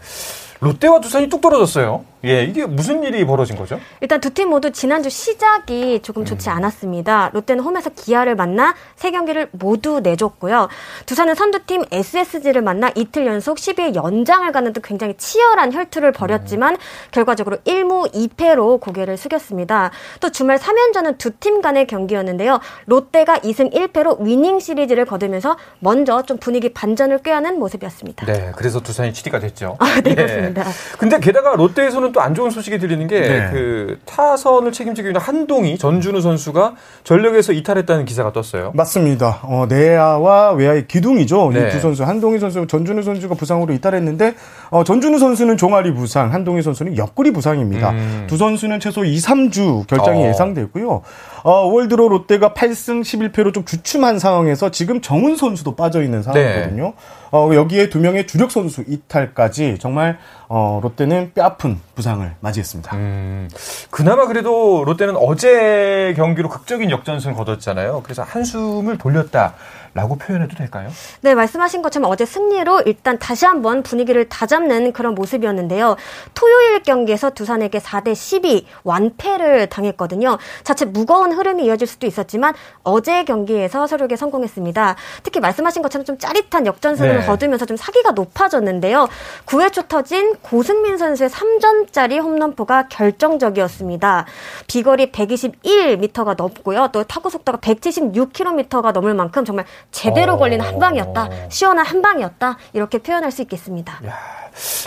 롯데와 0.61 0.99
두산이 0.99 1.29
뚝 1.29 1.41
떨어졌어요. 1.41 2.03
예, 2.25 2.43
이게 2.43 2.65
무슨 2.65 3.01
일이 3.03 3.25
벌어진 3.25 3.55
거죠? 3.55 3.79
일단 4.01 4.19
두 4.19 4.29
팀 4.29 4.49
모두 4.49 4.71
지난주 4.71 5.09
시작이 5.09 6.01
조금 6.01 6.25
좋지 6.25 6.49
않았습니다. 6.49 7.29
롯데는 7.33 7.63
홈에서 7.63 7.89
기아를 7.89 8.35
만나 8.35 8.75
세 8.95 9.09
경기를 9.11 9.47
모두 9.51 10.01
내줬고요. 10.01 10.67
두산은 11.05 11.35
선두팀 11.35 11.85
SSG를 11.91 12.61
만나 12.61 12.91
이틀 12.95 13.25
연속 13.25 13.57
12회 13.57 13.95
연장을 13.95 14.51
가는 14.51 14.73
등 14.73 14.81
굉장히 14.83 15.15
치열한 15.17 15.71
혈투를 15.73 16.11
벌였지만 16.11 16.77
결과적으로 17.11 17.57
1무 17.65 18.11
2패로 18.13 18.79
고개를 18.81 19.17
숙였습니다. 19.17 19.91
또 20.19 20.29
주말 20.31 20.57
3연전은 20.57 21.17
두 21.17 21.29
팀 21.39 21.61
간의 21.61 21.87
경기였는데요. 21.87 22.59
롯데가 22.85 23.37
2승 23.39 23.71
1패로 23.73 24.21
위닝 24.21 24.59
시리즈를 24.59 25.05
거두면서 25.05 25.55
먼저 25.79 26.21
좀 26.23 26.37
분위기 26.37 26.73
반전을 26.73 27.19
꾀하는 27.19 27.57
모습이었습니다. 27.59 28.25
네, 28.25 28.51
그래서 28.57 28.81
두산이 28.81 29.13
7위가 29.13 29.39
됐죠. 29.39 29.77
아, 29.79 30.01
네, 30.01 30.11
예. 30.11 30.15
그렇습니다. 30.15 30.65
근데 30.97 31.19
게다가 31.19 31.55
롯데에서는 31.55 32.08
또 32.13 32.19
안 32.21 32.35
좋은 32.35 32.49
소식이 32.51 32.79
들리는 32.79 33.07
게 33.07 33.19
네. 33.21 33.49
그 33.51 33.99
타선을 34.05 34.71
책임지고 34.71 35.09
있는 35.09 35.21
한동희 35.21 35.77
전준우 35.77 36.21
선수가 36.21 36.75
전력에서 37.03 37.53
이탈했다는 37.53 38.05
기사가 38.05 38.31
떴어요. 38.33 38.71
맞습니다. 38.75 39.39
어, 39.43 39.65
내야와 39.69 40.51
외야의 40.51 40.87
기둥이죠. 40.87 41.51
네. 41.53 41.67
이두 41.67 41.79
선수, 41.79 42.03
한동희 42.03 42.39
선수, 42.39 42.67
전준우 42.67 43.01
선수가 43.03 43.35
부상으로 43.35 43.73
이탈했는데, 43.73 44.35
어, 44.69 44.83
전준우 44.83 45.17
선수는 45.19 45.57
종아리 45.57 45.93
부상, 45.93 46.33
한동희 46.33 46.61
선수는 46.61 46.97
옆구리 46.97 47.31
부상입니다. 47.31 47.91
음. 47.91 48.25
두 48.27 48.37
선수는 48.37 48.79
최소 48.79 49.05
2, 49.05 49.17
3주 49.17 49.87
결장이 49.87 50.23
어. 50.23 50.27
예상되고요. 50.27 51.01
어, 51.43 51.65
올 51.67 51.87
들어 51.87 52.07
롯데가 52.07 52.53
8승 52.53 53.01
11패로 53.01 53.53
좀 53.53 53.63
주춤한 53.65 54.19
상황에서 54.19 54.71
지금 54.71 55.01
정훈 55.01 55.35
선수도 55.37 55.75
빠져 55.75 56.03
있는 56.03 56.21
상황이거든요. 56.21 56.83
네. 56.83 56.93
어, 57.31 57.49
여기에 57.53 57.89
두 57.89 57.99
명의 57.99 58.25
주력 58.27 58.51
선수 58.51 58.83
이탈까지 58.87 59.77
정말 59.79 60.17
어, 60.51 60.79
롯데는 60.81 61.33
뼈아픈 61.35 61.79
부상을 61.93 62.29
맞이했습니다. 62.39 62.95
음, 62.95 63.49
그나마 63.91 64.25
그래도 64.25 64.83
롯데는 64.83 65.15
어제 65.15 66.13
경기로 66.17 66.49
극적인 66.49 66.89
역전승을 66.89 67.35
거뒀잖아요. 67.35 68.01
그래서 68.03 68.23
한숨을 68.23 68.97
돌렸다 68.97 69.53
라고 69.93 70.17
표현해도 70.17 70.55
될까요? 70.55 70.89
네, 71.21 71.35
말씀하신 71.35 71.81
것처럼 71.81 72.09
어제 72.09 72.25
승리로 72.25 72.81
일단 72.81 73.17
다시 73.17 73.45
한번 73.45 73.83
분위기를 73.83 74.29
다잡는 74.29 74.93
그런 74.93 75.15
모습이었는데요. 75.15 75.95
토요일 76.33 76.83
경기에서 76.83 77.31
두산에게 77.31 77.79
4대 77.79 78.13
12 78.15 78.67
완패를 78.83 79.67
당했거든요. 79.67 80.37
자칫 80.63 80.89
무거운 80.89 81.33
흐름이 81.33 81.65
이어질 81.65 81.87
수도 81.87 82.07
있었지만 82.07 82.53
어제 82.83 83.23
경기에서 83.23 83.87
서류에 83.87 84.15
성공했습니다. 84.15 84.95
특히 85.23 85.39
말씀하신 85.39 85.81
것처럼 85.81 86.05
좀 86.05 86.17
짜릿한 86.17 86.65
역전승을 86.65 87.19
네. 87.19 87.25
거두면서 87.25 87.65
좀 87.65 87.77
사기가 87.77 88.11
높아졌는데요. 88.11 89.07
9회 89.45 89.73
초 89.73 89.83
터진 89.83 90.35
고승민 90.41 90.97
선수의 90.97 91.29
3점짜리 91.29 92.21
홈런포가 92.21 92.87
결정적이었습니다. 92.87 94.25
비거리 94.67 95.11
121m가 95.11 96.35
넘고요. 96.37 96.89
또 96.91 97.03
타구 97.03 97.29
속도가 97.29 97.59
176km가 97.59 98.91
넘을 98.91 99.13
만큼 99.13 99.45
정말 99.45 99.65
제대로 99.91 100.33
어. 100.33 100.37
걸린 100.37 100.61
한 100.61 100.79
방이었다. 100.79 101.29
시원한 101.49 101.85
한 101.85 102.01
방이었다. 102.01 102.57
이렇게 102.73 102.99
표현할 102.99 103.31
수 103.31 103.41
있겠습니다. 103.41 103.99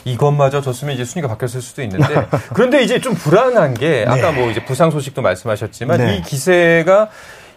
이것마저 0.05 0.61
졌으면 0.61 0.95
이제 0.95 1.05
순위가 1.05 1.29
바뀌었을 1.29 1.61
수도 1.63 1.83
있는데 1.83 2.27
그런데 2.53 2.83
이제 2.83 3.01
좀 3.01 3.15
불안한 3.15 3.75
게 3.75 4.05
아까 4.07 4.33
뭐 4.33 4.51
이제 4.51 4.65
부상 4.65 4.91
소식도 4.91 5.23
말씀하셨지만 5.23 5.99
네. 5.99 6.17
이 6.17 6.23
기세가 6.23 7.09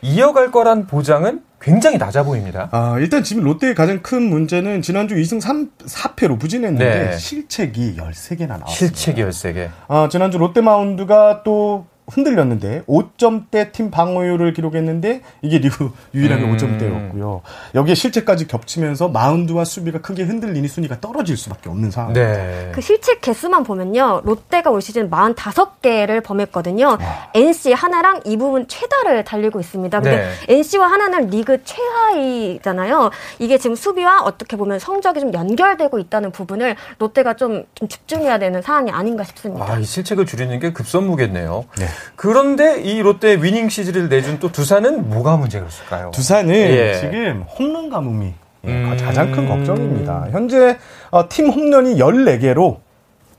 이어갈 0.01 0.51
거란 0.51 0.85
보장은 0.87 1.41
굉장히 1.59 1.97
낮아 1.97 2.23
보입니다. 2.23 2.69
아, 2.71 2.95
일단 2.99 3.23
지금 3.23 3.43
롯데의 3.43 3.73
가장 3.73 4.03
큰 4.03 4.21
문제는 4.21 4.83
지난주 4.83 5.15
2승 5.15 5.41
3, 5.41 5.71
4패로 5.79 6.39
부진했는데 6.39 7.09
네. 7.09 7.17
실책이 7.17 7.95
13개나 7.97 8.47
나왔습니다. 8.47 8.67
실책이 8.67 9.23
13개. 9.23 9.69
아, 9.87 10.07
지난주 10.11 10.37
롯데 10.37 10.61
마운드가 10.61 11.41
또 11.43 11.87
흔들렸는데 12.07 12.83
5점대 12.87 13.71
팀 13.71 13.89
방어율을 13.89 14.53
기록했는데 14.53 15.21
이게 15.41 15.57
리그 15.57 15.91
유일하게 16.13 16.43
음. 16.43 16.55
5점대였고요. 16.55 17.41
여기에 17.73 17.95
실책까지 17.95 18.47
겹치면서 18.47 19.09
마운드와 19.09 19.65
수비가 19.65 19.99
크게 19.99 20.23
흔들리니 20.23 20.67
순위가 20.67 20.99
떨어질 20.99 21.35
수밖에 21.37 21.69
없는 21.69 21.91
상황입니다. 21.91 22.35
네. 22.35 22.71
그 22.73 22.81
실책 22.81 23.21
개수만 23.21 23.63
보면요. 23.63 24.21
롯데가 24.23 24.69
올 24.69 24.81
시즌 24.81 25.09
45개를 25.09 26.23
범했거든요. 26.23 26.97
NC 27.33 27.73
하나랑 27.73 28.21
이 28.25 28.37
부분 28.37 28.67
최다를 28.67 29.23
달리고 29.23 29.59
있습니다. 29.59 29.99
근데 29.99 30.29
NC와 30.47 30.91
하나는 30.91 31.29
리그 31.29 31.63
최하위잖아요. 31.63 33.09
이게 33.39 33.57
지금 33.57 33.75
수비와 33.75 34.21
어떻게 34.21 34.57
보면 34.57 34.79
성적이 34.79 35.21
좀 35.21 35.33
연결되고 35.33 35.97
있다는 35.99 36.31
부분을 36.31 36.75
롯데가 36.99 37.35
좀, 37.35 37.63
좀 37.73 37.87
집중해야 37.87 38.37
되는 38.37 38.61
상황이 38.61 38.91
아닌가 38.91 39.23
싶습니다. 39.23 39.73
아, 39.73 39.79
이 39.79 39.83
실책을 39.83 40.25
줄이는 40.25 40.59
게 40.59 40.71
급선무겠네요. 40.71 41.65
네. 41.77 41.87
그런데 42.15 42.81
이 42.81 43.01
롯데 43.01 43.35
위닝 43.41 43.69
시리즈를 43.69 44.09
내준 44.09 44.39
또 44.39 44.51
두산은 44.51 45.09
뭐가 45.09 45.37
문제가 45.37 45.67
있을까요? 45.67 46.11
두산은 46.11 46.53
예. 46.53 46.93
지금 46.99 47.45
홈런 47.57 47.89
가뭄이 47.89 48.33
예, 48.65 48.69
음. 48.69 48.97
가장 48.99 49.31
큰 49.31 49.47
걱정입니다. 49.47 50.27
현재 50.31 50.77
어, 51.11 51.27
팀 51.29 51.49
홈런이 51.49 51.95
14개로 51.97 52.77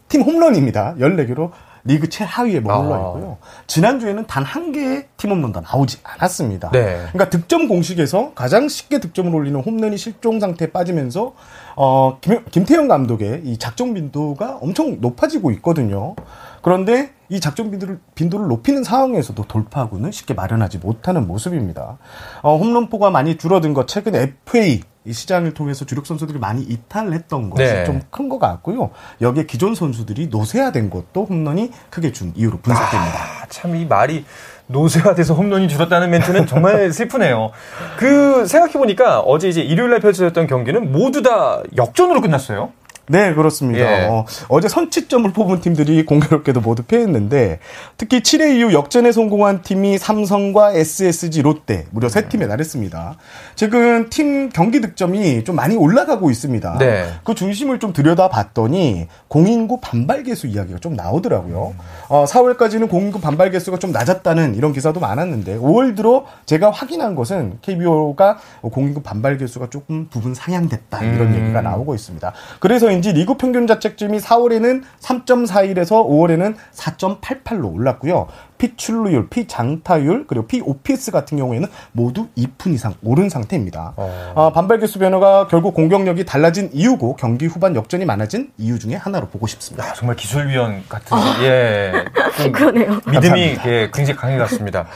팀 0.08 0.22
홈런입니다. 0.22 0.94
14개로 0.98 1.50
리그 1.88 2.08
최하위에 2.08 2.58
머물러 2.60 2.94
아. 2.94 2.98
있고요. 2.98 3.36
지난주에는 3.68 4.26
단 4.26 4.42
한 4.44 4.72
개의 4.72 5.06
팀 5.16 5.30
홈런도 5.30 5.60
나오지 5.60 5.98
않았습니다. 6.02 6.70
네. 6.72 6.96
그러니까 7.12 7.30
득점 7.30 7.68
공식에서 7.68 8.32
가장 8.34 8.68
쉽게 8.68 8.98
득점을 8.98 9.32
올리는 9.32 9.58
홈런이 9.60 9.96
실종 9.96 10.40
상태에 10.40 10.70
빠지면서 10.72 11.34
어, 11.76 12.18
김, 12.20 12.44
김태형 12.50 12.88
감독의 12.88 13.42
이 13.44 13.58
작전 13.58 13.94
빈도가 13.94 14.58
엄청 14.60 14.96
높아지고 15.00 15.52
있거든요. 15.52 16.16
그런데 16.66 17.12
이 17.28 17.38
작전 17.38 17.70
빈도를, 17.70 18.00
빈도를 18.16 18.48
높이는 18.48 18.82
상황에서도 18.82 19.40
돌파구는 19.44 20.10
쉽게 20.10 20.34
마련하지 20.34 20.78
못하는 20.78 21.24
모습입니다. 21.28 21.96
어, 22.42 22.56
홈런포가 22.56 23.10
많이 23.10 23.38
줄어든 23.38 23.72
것, 23.72 23.86
최근 23.86 24.16
FA 24.16 24.80
이 25.04 25.12
시장을 25.12 25.54
통해서 25.54 25.84
주력 25.84 26.06
선수들이 26.06 26.40
많이 26.40 26.62
이탈했던 26.62 27.50
것이 27.50 27.62
네. 27.62 27.84
좀큰 27.84 28.28
것 28.28 28.40
같고요. 28.40 28.90
여기에 29.20 29.46
기존 29.46 29.76
선수들이 29.76 30.26
노쇠화된 30.26 30.90
것도 30.90 31.26
홈런이 31.26 31.70
크게 31.88 32.10
준 32.10 32.32
이유로 32.34 32.58
분석됩니다. 32.58 33.16
아, 33.16 33.46
참 33.48 33.76
이 33.76 33.84
말이 33.86 34.24
노쇠화돼서 34.66 35.34
홈런이 35.34 35.68
줄었다는 35.68 36.10
멘트는 36.10 36.48
정말 36.48 36.90
슬프네요. 36.92 37.52
그 37.96 38.44
생각해 38.44 38.72
보니까 38.72 39.20
어제 39.20 39.48
이제 39.48 39.62
일요일 39.62 39.90
날 39.90 40.00
펼쳐졌던 40.00 40.48
경기는 40.48 40.90
모두 40.90 41.22
다 41.22 41.62
역전으로 41.76 42.20
끝났어요. 42.20 42.72
네, 43.08 43.34
그렇습니다. 43.34 44.04
예. 44.04 44.08
어, 44.48 44.60
제 44.60 44.68
선취점을 44.68 45.30
뽑은 45.32 45.60
팀들이 45.60 46.04
공교롭게도 46.04 46.60
모두 46.60 46.82
패했는데 46.82 47.60
특히 47.96 48.20
7회 48.20 48.56
이후 48.56 48.72
역전에 48.72 49.12
성공한 49.12 49.62
팀이 49.62 49.98
삼성과 49.98 50.72
SSG, 50.72 51.42
롯데 51.42 51.86
무려 51.90 52.08
세 52.08 52.28
팀에 52.28 52.48
달했습니다. 52.48 53.16
최근 53.54 54.10
팀 54.10 54.48
경기 54.48 54.80
득점이 54.80 55.44
좀 55.44 55.56
많이 55.56 55.76
올라가고 55.76 56.30
있습니다. 56.30 56.78
네. 56.78 57.06
그 57.24 57.34
중심을 57.34 57.78
좀 57.78 57.92
들여다봤더니 57.92 59.06
공인구 59.28 59.80
반발 59.80 60.24
개수 60.24 60.46
이야기가 60.46 60.78
좀 60.78 60.94
나오더라고요. 60.94 61.74
어, 62.08 62.24
4월까지는 62.24 62.88
공인구 62.88 63.20
반발 63.20 63.50
개수가 63.50 63.78
좀 63.78 63.92
낮았다는 63.92 64.54
이런 64.54 64.72
기사도 64.72 65.00
많았는데 65.00 65.58
5월 65.58 65.96
들어 65.96 66.26
제가 66.46 66.70
확인한 66.70 67.14
것은 67.14 67.58
KBO가 67.62 68.38
공인구 68.62 69.02
반발 69.02 69.38
개수가 69.38 69.70
조금 69.70 70.08
부분 70.08 70.34
상향됐다 70.34 71.02
이런 71.02 71.28
음. 71.28 71.42
얘기가 71.42 71.60
나오고 71.62 71.94
있습니다. 71.94 72.32
그래서 72.58 72.90
인지 72.96 73.12
리그 73.12 73.36
평균 73.36 73.66
자책점이 73.66 74.18
4월에는 74.18 74.82
3.41에서 75.00 76.06
5월에는 76.08 76.54
4.88로 76.74 77.72
올랐고요. 77.74 78.26
피출루율, 78.58 79.28
피장타율, 79.28 80.26
그리고 80.26 80.46
피오피스 80.46 81.10
같은 81.10 81.36
경우에는 81.36 81.68
모두 81.92 82.28
2푼 82.36 82.72
이상 82.72 82.94
오른 83.02 83.28
상태입니다. 83.28 83.94
아, 84.34 84.50
반발 84.54 84.78
개수 84.78 84.98
변화가 84.98 85.48
결국 85.48 85.74
공격력이 85.74 86.24
달라진 86.24 86.70
이유고 86.72 87.16
경기 87.16 87.46
후반 87.46 87.76
역전이 87.76 88.06
많아진 88.06 88.50
이유 88.56 88.78
중에 88.78 88.94
하나로 88.94 89.28
보고 89.28 89.46
싶습니다. 89.46 89.90
아, 89.90 89.92
정말 89.92 90.16
기술위원 90.16 90.82
같은 90.88 91.16
예. 91.42 91.92
좀 92.42 92.52
그러네요. 92.52 93.00
믿음이 93.06 93.58
예, 93.66 93.90
굉장히 93.92 94.18
강해 94.18 94.38
갔습니다. 94.38 94.86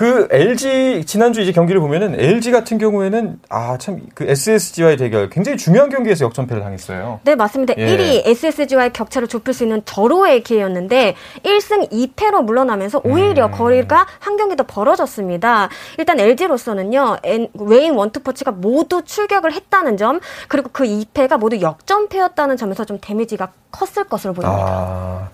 그 0.00 0.26
LG 0.30 1.04
지난주 1.04 1.42
이제 1.42 1.52
경기를 1.52 1.78
보면은 1.82 2.18
LG 2.18 2.52
같은 2.52 2.78
경우에는 2.78 3.38
아 3.50 3.76
참 3.76 4.00
그 4.14 4.24
SSG와의 4.26 4.96
대결 4.96 5.28
굉장히 5.28 5.58
중요한 5.58 5.90
경기에서 5.90 6.24
역전패를 6.24 6.62
당했어요. 6.62 7.20
네, 7.22 7.34
맞습니다. 7.34 7.74
예. 7.76 7.84
1위 7.98 8.22
SSG와의 8.24 8.94
격차를 8.94 9.28
좁힐 9.28 9.52
수 9.52 9.62
있는 9.64 9.82
절호의 9.84 10.42
기회였는데 10.42 11.16
1승 11.42 11.90
2패로 11.92 12.42
물러나면서 12.44 13.02
오히려 13.04 13.48
음. 13.48 13.50
거리가 13.50 14.06
한 14.20 14.38
경기 14.38 14.56
더 14.56 14.64
벌어졌습니다. 14.64 15.68
일단 15.98 16.18
LG로서는요. 16.18 17.18
웨인 17.58 17.92
원투퍼치가 17.94 18.52
모두 18.52 19.02
출격을 19.04 19.52
했다는 19.52 19.98
점 19.98 20.18
그리고 20.48 20.70
그 20.72 20.84
2패가 20.84 21.36
모두 21.36 21.60
역전패였다는 21.60 22.56
점에서 22.56 22.86
좀 22.86 22.96
데미지가 23.02 23.52
컸을 23.70 24.08
것으로 24.08 24.32
보입니다. 24.32 24.64
아 24.66 25.28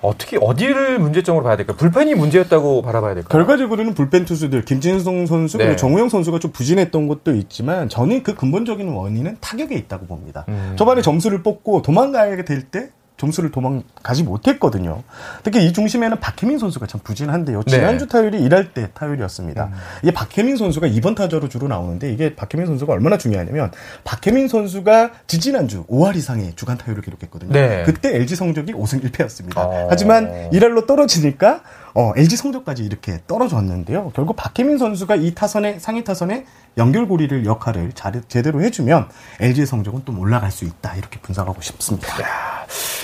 어떻게 0.00 0.38
어디를 0.40 0.98
문제점으로 0.98 1.44
봐야 1.44 1.56
될까? 1.56 1.74
불펜이 1.74 2.14
문제였다고 2.14 2.82
바라봐야 2.82 3.14
될까? 3.14 3.28
결과적으로는 3.30 3.94
불펜 3.94 4.24
투수들 4.24 4.64
김진성 4.64 5.26
선수 5.26 5.58
그리고 5.58 5.72
네. 5.72 5.76
정우영 5.76 6.08
선수가 6.08 6.38
좀 6.38 6.52
부진했던 6.52 7.08
것도 7.08 7.34
있지만 7.34 7.88
저는 7.88 8.22
그 8.22 8.34
근본적인 8.34 8.88
원인은 8.88 9.38
타격에 9.40 9.74
있다고 9.74 10.06
봅니다. 10.06 10.44
음. 10.48 10.74
저번에 10.76 11.02
점수를 11.02 11.42
뽑고 11.42 11.82
도망가야 11.82 12.44
될 12.44 12.68
때 12.70 12.90
점수를 13.18 13.50
도망가지 13.50 14.22
못했거든요. 14.22 15.02
특히 15.42 15.66
이 15.66 15.72
중심에는 15.72 16.18
박혜민 16.20 16.58
선수가 16.58 16.86
참 16.86 17.00
부진한데요. 17.02 17.62
네. 17.64 17.70
지난주 17.72 18.06
타율이 18.06 18.40
일할 18.40 18.72
때 18.72 18.88
타율이었습니다. 18.94 19.64
음. 19.64 19.72
이게 20.02 20.12
박혜민 20.12 20.56
선수가 20.56 20.86
2번 20.88 21.14
타자로 21.14 21.48
주로 21.48 21.68
나오는데 21.68 22.12
이게 22.12 22.34
박혜민 22.34 22.66
선수가 22.66 22.92
얼마나 22.92 23.18
중요하냐면 23.18 23.72
박혜민 24.04 24.48
선수가 24.48 25.10
지지난주 25.26 25.84
5할 25.86 26.16
이상의 26.16 26.54
주간 26.54 26.78
타율을 26.78 27.02
기록했거든요. 27.02 27.52
네. 27.52 27.82
그때 27.84 28.14
LG 28.14 28.36
성적이 28.36 28.72
5승 28.72 29.02
1패였습니다. 29.02 29.58
어. 29.58 29.88
하지만 29.90 30.50
1할로 30.52 30.86
떨어지니까 30.86 31.62
어, 31.94 32.12
LG 32.16 32.36
성적까지 32.36 32.84
이렇게 32.84 33.20
떨어졌는데요. 33.26 34.12
결국 34.14 34.36
박혜민 34.36 34.78
선수가 34.78 35.16
이 35.16 35.34
타선의 35.34 35.80
상위 35.80 36.04
타선의 36.04 36.44
연결고리를 36.76 37.44
역할을 37.44 37.92
잘, 37.94 38.22
제대로 38.28 38.62
해주면 38.62 39.08
LG의 39.40 39.66
성적은 39.66 40.04
좀 40.06 40.18
올라갈 40.18 40.50
수 40.50 40.64
있다 40.64 40.94
이렇게 40.96 41.18
분석하고 41.20 41.60
싶습니다. 41.60 42.08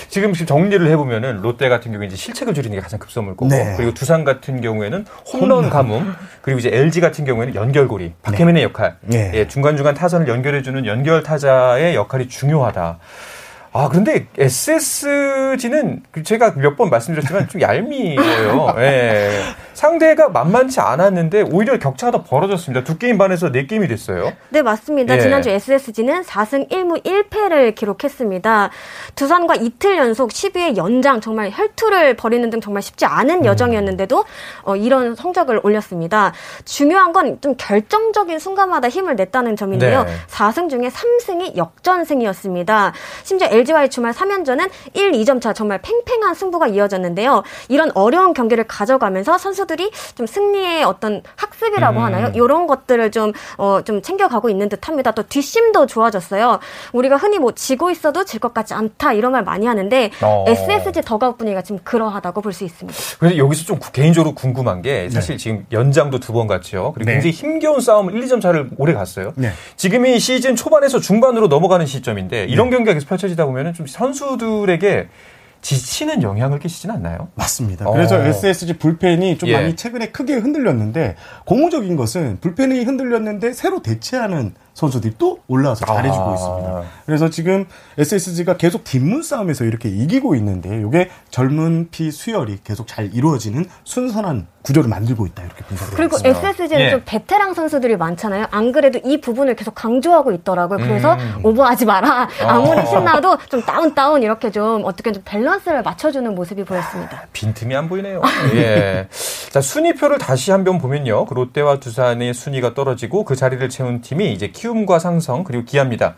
지금 0.07 0.31
지금 0.33 0.45
정리를 0.47 0.87
해보면은 0.87 1.41
롯데 1.41 1.67
같은 1.67 1.91
경우에 1.91 2.07
이제 2.07 2.15
실책을 2.15 2.53
줄이는 2.53 2.77
게 2.77 2.81
가장 2.81 2.99
급선무일 2.99 3.35
거고 3.35 3.49
네. 3.49 3.73
그리고 3.75 3.93
두산 3.93 4.23
같은 4.23 4.61
경우에는 4.61 5.05
홈런 5.33 5.69
가뭄 5.69 6.15
그리고 6.41 6.59
이제 6.59 6.69
LG 6.71 7.01
같은 7.01 7.25
경우에는 7.25 7.55
연결고리 7.55 8.13
박혜민의 8.21 8.63
역할 8.63 8.95
네. 9.01 9.31
예, 9.33 9.47
중간 9.47 9.75
중간 9.75 9.93
타선을 9.93 10.27
연결해주는 10.27 10.85
연결 10.85 11.23
타자의 11.23 11.95
역할이 11.95 12.29
중요하다. 12.29 12.99
아 13.77 13.89
그런데 13.89 14.25
SSG는 14.37 16.03
그 16.11 16.23
제가 16.23 16.51
몇 16.55 16.77
번 16.77 16.89
말씀드렸지만 16.89 17.49
좀 17.49 17.59
얄미워요. 17.61 18.73
예. 18.79 19.41
상대가 19.75 20.29
만만치 20.29 20.79
않았는데 20.79 21.43
오히려 21.51 21.77
격차가 21.77 22.11
더 22.11 22.23
벌어졌습니다. 22.23 22.83
두 22.83 22.97
게임 22.97 23.17
반에서 23.19 23.51
네 23.51 23.67
게임이 23.67 23.87
됐어요. 23.87 24.33
네, 24.49 24.61
맞습니다. 24.63 25.15
예. 25.15 25.19
지난주 25.19 25.49
SSG는 25.51 26.23
4승 26.23 26.69
1무 26.69 27.03
1패를 27.03 27.75
기록했습니다. 27.75 28.71
두산과 29.15 29.55
이틀 29.55 29.97
연속 29.97 30.31
12회 30.31 30.77
연장 30.77 31.21
정말 31.21 31.51
혈투를 31.51 32.15
벌이는 32.15 32.49
등 32.49 32.59
정말 32.61 32.81
쉽지 32.81 33.05
않은 33.05 33.41
음. 33.41 33.45
여정이었는데도 33.45 34.25
어, 34.63 34.75
이런 34.75 35.13
성적을 35.15 35.59
올렸습니다. 35.63 36.33
중요한 36.65 37.13
건 37.13 37.35
좀 37.41 37.55
결정적인 37.57 38.39
순간마다 38.39 38.89
힘을 38.89 39.15
냈다는 39.15 39.55
점인데요. 39.55 40.03
네. 40.03 40.11
4승 40.27 40.69
중에 40.69 40.89
3승이 40.89 41.57
역전승이었습니다. 41.57 42.93
심지어 43.23 43.47
LG와의 43.51 43.89
주말 43.89 44.13
3연전은 44.13 44.69
1, 44.93 45.11
2점 45.11 45.41
차 45.41 45.53
정말 45.53 45.79
팽팽한 45.81 46.33
승부가 46.33 46.67
이어졌는데요. 46.67 47.43
이런 47.67 47.91
어려운 47.93 48.33
경기를 48.33 48.63
가져가면서 48.65 49.37
선수 49.37 49.64
들이 49.67 49.91
좀 50.15 50.27
승리의 50.27 50.83
어떤 50.83 51.21
학습이라고 51.35 51.99
음. 51.99 52.03
하나요? 52.03 52.31
이런 52.35 52.67
것들을 52.67 53.11
좀, 53.11 53.31
어, 53.57 53.81
좀 53.83 54.01
챙겨가고 54.01 54.49
있는 54.49 54.69
듯 54.69 54.87
합니다. 54.87 55.11
또 55.11 55.23
뒷심도 55.23 55.85
좋아졌어요. 55.87 56.59
우리가 56.93 57.15
흔히 57.17 57.39
뭐 57.39 57.51
지고 57.53 57.89
있어도 57.91 58.23
질 58.25 58.39
것 58.39 58.53
같지 58.53 58.73
않다 58.73 59.13
이런 59.13 59.31
말 59.31 59.43
많이 59.43 59.65
하는데 59.65 60.11
어. 60.21 60.45
SSG 60.47 61.01
더가웃 61.01 61.37
분위기가 61.37 61.61
지금 61.61 61.79
그러하다고 61.83 62.41
볼 62.41 62.53
수 62.53 62.63
있습니다. 62.63 62.97
그래서 63.19 63.37
여기서 63.37 63.63
좀 63.65 63.79
구- 63.79 63.91
개인적으로 63.91 64.35
궁금한 64.35 64.81
게 64.81 65.09
사실 65.09 65.37
지금 65.37 65.65
연장도 65.71 66.19
두 66.19 66.33
번 66.33 66.47
갔죠. 66.47 66.91
그리고 66.93 67.05
네. 67.07 67.13
굉장히 67.13 67.31
힘겨운 67.31 67.79
싸움을 67.79 68.13
1, 68.13 68.25
2점 68.25 68.41
차를 68.41 68.69
오래 68.77 68.93
갔어요. 68.93 69.31
네. 69.35 69.51
지금이 69.77 70.19
시즌 70.19 70.55
초반에서 70.55 70.99
중반으로 70.99 71.47
넘어가는 71.47 71.85
시점인데 71.85 72.45
이런 72.45 72.69
경기가 72.69 72.93
계속 72.93 73.07
펼쳐지다 73.07 73.45
보면 73.45 73.73
좀 73.73 73.87
선수들에게 73.87 75.07
지치는 75.65 76.21
영향을 76.21 76.59
끼치진 76.59 76.91
않나요? 76.91 77.29
맞습니다. 77.33 77.89
그래서 77.89 78.17
어. 78.17 78.19
SSG 78.19 78.77
불펜이 78.77 79.39
좀 79.39 79.49
예. 79.49 79.53
많이 79.53 79.75
최근에 79.75 80.11
크게 80.11 80.35
흔들렸는데 80.35 81.15
고무적인 81.45 81.95
것은 81.95 82.37
불펜이 82.39 82.83
흔들렸는데 82.83 83.51
새로 83.53 83.81
대체하는 83.81 84.53
선수들이 84.75 85.15
또 85.17 85.39
올라와서 85.47 85.85
잘해주고 85.85 86.29
아. 86.29 86.33
있습니다. 86.33 86.83
그래서 87.05 87.29
지금 87.29 87.65
SSG가 87.97 88.57
계속 88.57 88.83
뒷문 88.83 89.23
싸움에서 89.23 89.63
이렇게 89.63 89.89
이기고 89.89 90.35
있는데 90.35 90.83
이게 90.85 91.09
젊은 91.31 91.87
피 91.89 92.11
수혈이 92.11 92.59
계속 92.63 92.85
잘 92.85 93.11
이루어지는 93.13 93.65
선순환 93.85 94.47
구조를 94.63 94.89
만들고 94.89 95.27
있다 95.27 95.43
이렇게 95.43 95.63
분석을 95.63 95.95
그리고 95.95 96.17
해봤습니다. 96.17 96.49
SSG는 96.49 96.85
예. 96.85 96.89
좀 96.89 97.01
베테랑 97.05 97.53
선수들이 97.53 97.97
많잖아요. 97.97 98.47
안 98.49 98.71
그래도 98.71 98.99
이 99.05 99.21
부분을 99.21 99.55
계속 99.55 99.75
강조하고 99.75 100.31
있더라고요. 100.33 100.79
그래서 100.79 101.13
음. 101.13 101.39
오버하지 101.43 101.85
마라. 101.85 102.27
아무리 102.41 102.79
어. 102.79 102.85
신나도 102.85 103.37
좀 103.49 103.61
다운 103.61 103.93
다운 103.93 104.23
이렇게 104.23 104.49
좀 104.49 104.83
어떻게 104.83 105.11
좀 105.11 105.21
밸런스를 105.23 105.83
맞춰주는 105.83 106.33
모습이 106.33 106.63
보였습니다. 106.65 107.27
빈틈이 107.31 107.75
안 107.75 107.87
보이네요. 107.87 108.21
예. 108.55 109.07
자, 109.51 109.61
순위표를 109.61 110.17
다시 110.17 110.51
한번 110.51 110.79
보면요. 110.79 111.25
그 111.25 111.35
롯데와 111.35 111.79
두산의 111.79 112.33
순위가 112.33 112.73
떨어지고 112.73 113.23
그 113.23 113.35
자리를 113.35 113.69
채운 113.69 114.01
팀이 114.01 114.33
이제 114.33 114.47
키 114.47 114.64
움과 114.67 114.99
상성 114.99 115.43
그리고 115.43 115.65
기아입니다. 115.65 116.15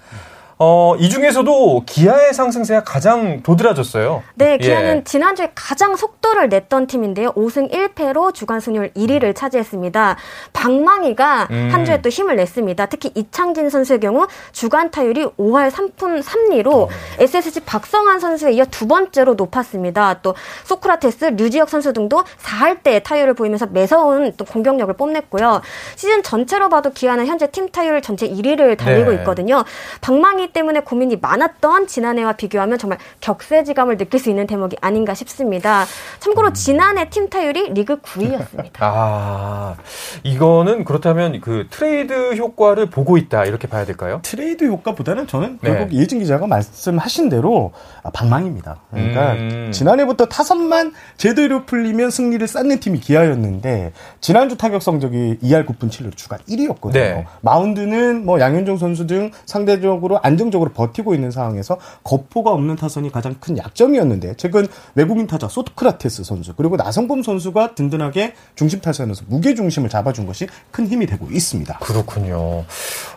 어, 0.59 0.95
이 0.97 1.07
중에서도 1.09 1.83
기아의 1.85 2.33
상승세가 2.33 2.83
가장 2.83 3.43
도드라졌어요. 3.43 4.23
네, 4.33 4.57
기아는 4.57 4.97
예. 4.97 5.03
지난주에 5.03 5.51
가장 5.53 5.95
속도를 5.95 6.49
냈던 6.49 6.87
팀인데요. 6.87 7.31
5승 7.33 7.71
1패로 7.71 8.33
주간 8.33 8.59
승률 8.59 8.91
1위를 8.93 9.35
차지했습니다. 9.35 10.17
방망이가 10.53 11.47
음. 11.51 11.69
한 11.71 11.85
주에 11.85 12.01
또 12.01 12.09
힘을 12.09 12.35
냈습니다. 12.37 12.87
특히 12.87 13.11
이창진 13.13 13.69
선수의 13.69 13.99
경우 13.99 14.25
주간 14.51 14.89
타율이 14.89 15.25
5할 15.37 15.69
3푼 15.69 16.23
3리로 16.23 16.73
어. 16.73 16.89
SSG 17.19 17.59
박성한 17.61 18.19
선수에 18.19 18.53
이어 18.53 18.65
두 18.65 18.87
번째로 18.87 19.35
높았습니다. 19.35 20.21
또 20.23 20.33
소크라테스, 20.63 21.35
류지혁 21.37 21.69
선수 21.69 21.93
등도 21.93 22.23
4할대 22.41 23.03
타율을 23.03 23.35
보이면서 23.35 23.67
매서운 23.67 24.33
또 24.37 24.45
공격력을 24.45 24.91
뽐냈고요. 24.95 25.61
시즌 25.95 26.23
전체로 26.23 26.69
봐도 26.69 26.89
기아는 26.89 27.27
현재 27.27 27.45
팀 27.51 27.69
타율 27.69 28.01
전체 28.01 28.27
1위를 28.27 28.75
달리고 28.75 29.11
네. 29.11 29.17
있거든요. 29.17 29.63
방망이 30.01 30.46
때문에 30.51 30.81
고민이 30.81 31.17
많았던 31.17 31.87
지난해와 31.87 32.33
비교하면 32.33 32.77
정말 32.77 32.97
격세지감을 33.21 33.97
느낄 33.97 34.19
수 34.19 34.29
있는 34.29 34.47
대목이 34.47 34.77
아닌가 34.81 35.13
싶습니다. 35.13 35.85
참고로 36.19 36.49
음. 36.49 36.53
지난해 36.53 37.09
팀 37.09 37.29
타율이 37.29 37.73
리그 37.73 37.99
9위였습니다. 38.01 38.77
아, 38.79 39.75
이거는 40.23 40.85
그렇다면 40.85 41.41
그 41.41 41.67
트레이드 41.69 42.35
효과를 42.35 42.89
보고 42.89 43.17
있다 43.17 43.45
이렇게 43.45 43.67
봐야 43.67 43.85
될까요? 43.85 44.19
트레이드 44.23 44.65
효과보다는 44.65 45.27
저는 45.27 45.59
네. 45.61 45.69
결국 45.69 45.93
예진 45.93 46.19
기자가 46.19 46.47
말씀하신 46.47 47.29
대로 47.29 47.73
방망입니다. 48.13 48.81
그러니까 48.91 49.33
음. 49.33 49.71
지난해부터 49.73 50.25
타선만 50.25 50.93
제대로 51.17 51.65
풀리면 51.65 52.11
승리를 52.11 52.45
쌓는 52.47 52.79
팀이 52.79 52.99
기아였는데 52.99 53.91
지난주 54.21 54.57
타격 54.57 54.81
성적이 54.81 55.37
2할 55.43 55.65
9분 55.65 55.89
7로 55.89 56.15
주가 56.15 56.37
1위였거든요. 56.49 56.93
네. 56.93 57.25
마운드는 57.41 58.25
뭐 58.25 58.39
양현종 58.39 58.77
선수 58.77 59.07
등 59.07 59.31
상대적으로 59.45 60.19
안 60.23 60.36
안정적으로 60.37 60.71
버티고 60.71 61.15
있는 61.15 61.31
상황에서 61.31 61.79
거포가 62.03 62.51
없는 62.51 62.75
타선이 62.75 63.11
가장 63.11 63.35
큰 63.39 63.57
약점이었는데 63.57 64.35
최근 64.37 64.67
외국인 64.93 65.25
타자 65.25 65.47
소크라테스 65.47 66.23
선수 66.23 66.53
그리고 66.55 66.75
나성범 66.75 67.23
선수가 67.23 67.73
든든하게 67.73 68.35
중심 68.55 68.79
타선에서 68.79 69.23
무게 69.27 69.55
중심을 69.55 69.89
잡아준 69.89 70.27
것이 70.27 70.47
큰 70.69 70.87
힘이 70.87 71.07
되고 71.07 71.27
있습니다. 71.31 71.79
그렇군요. 71.79 72.65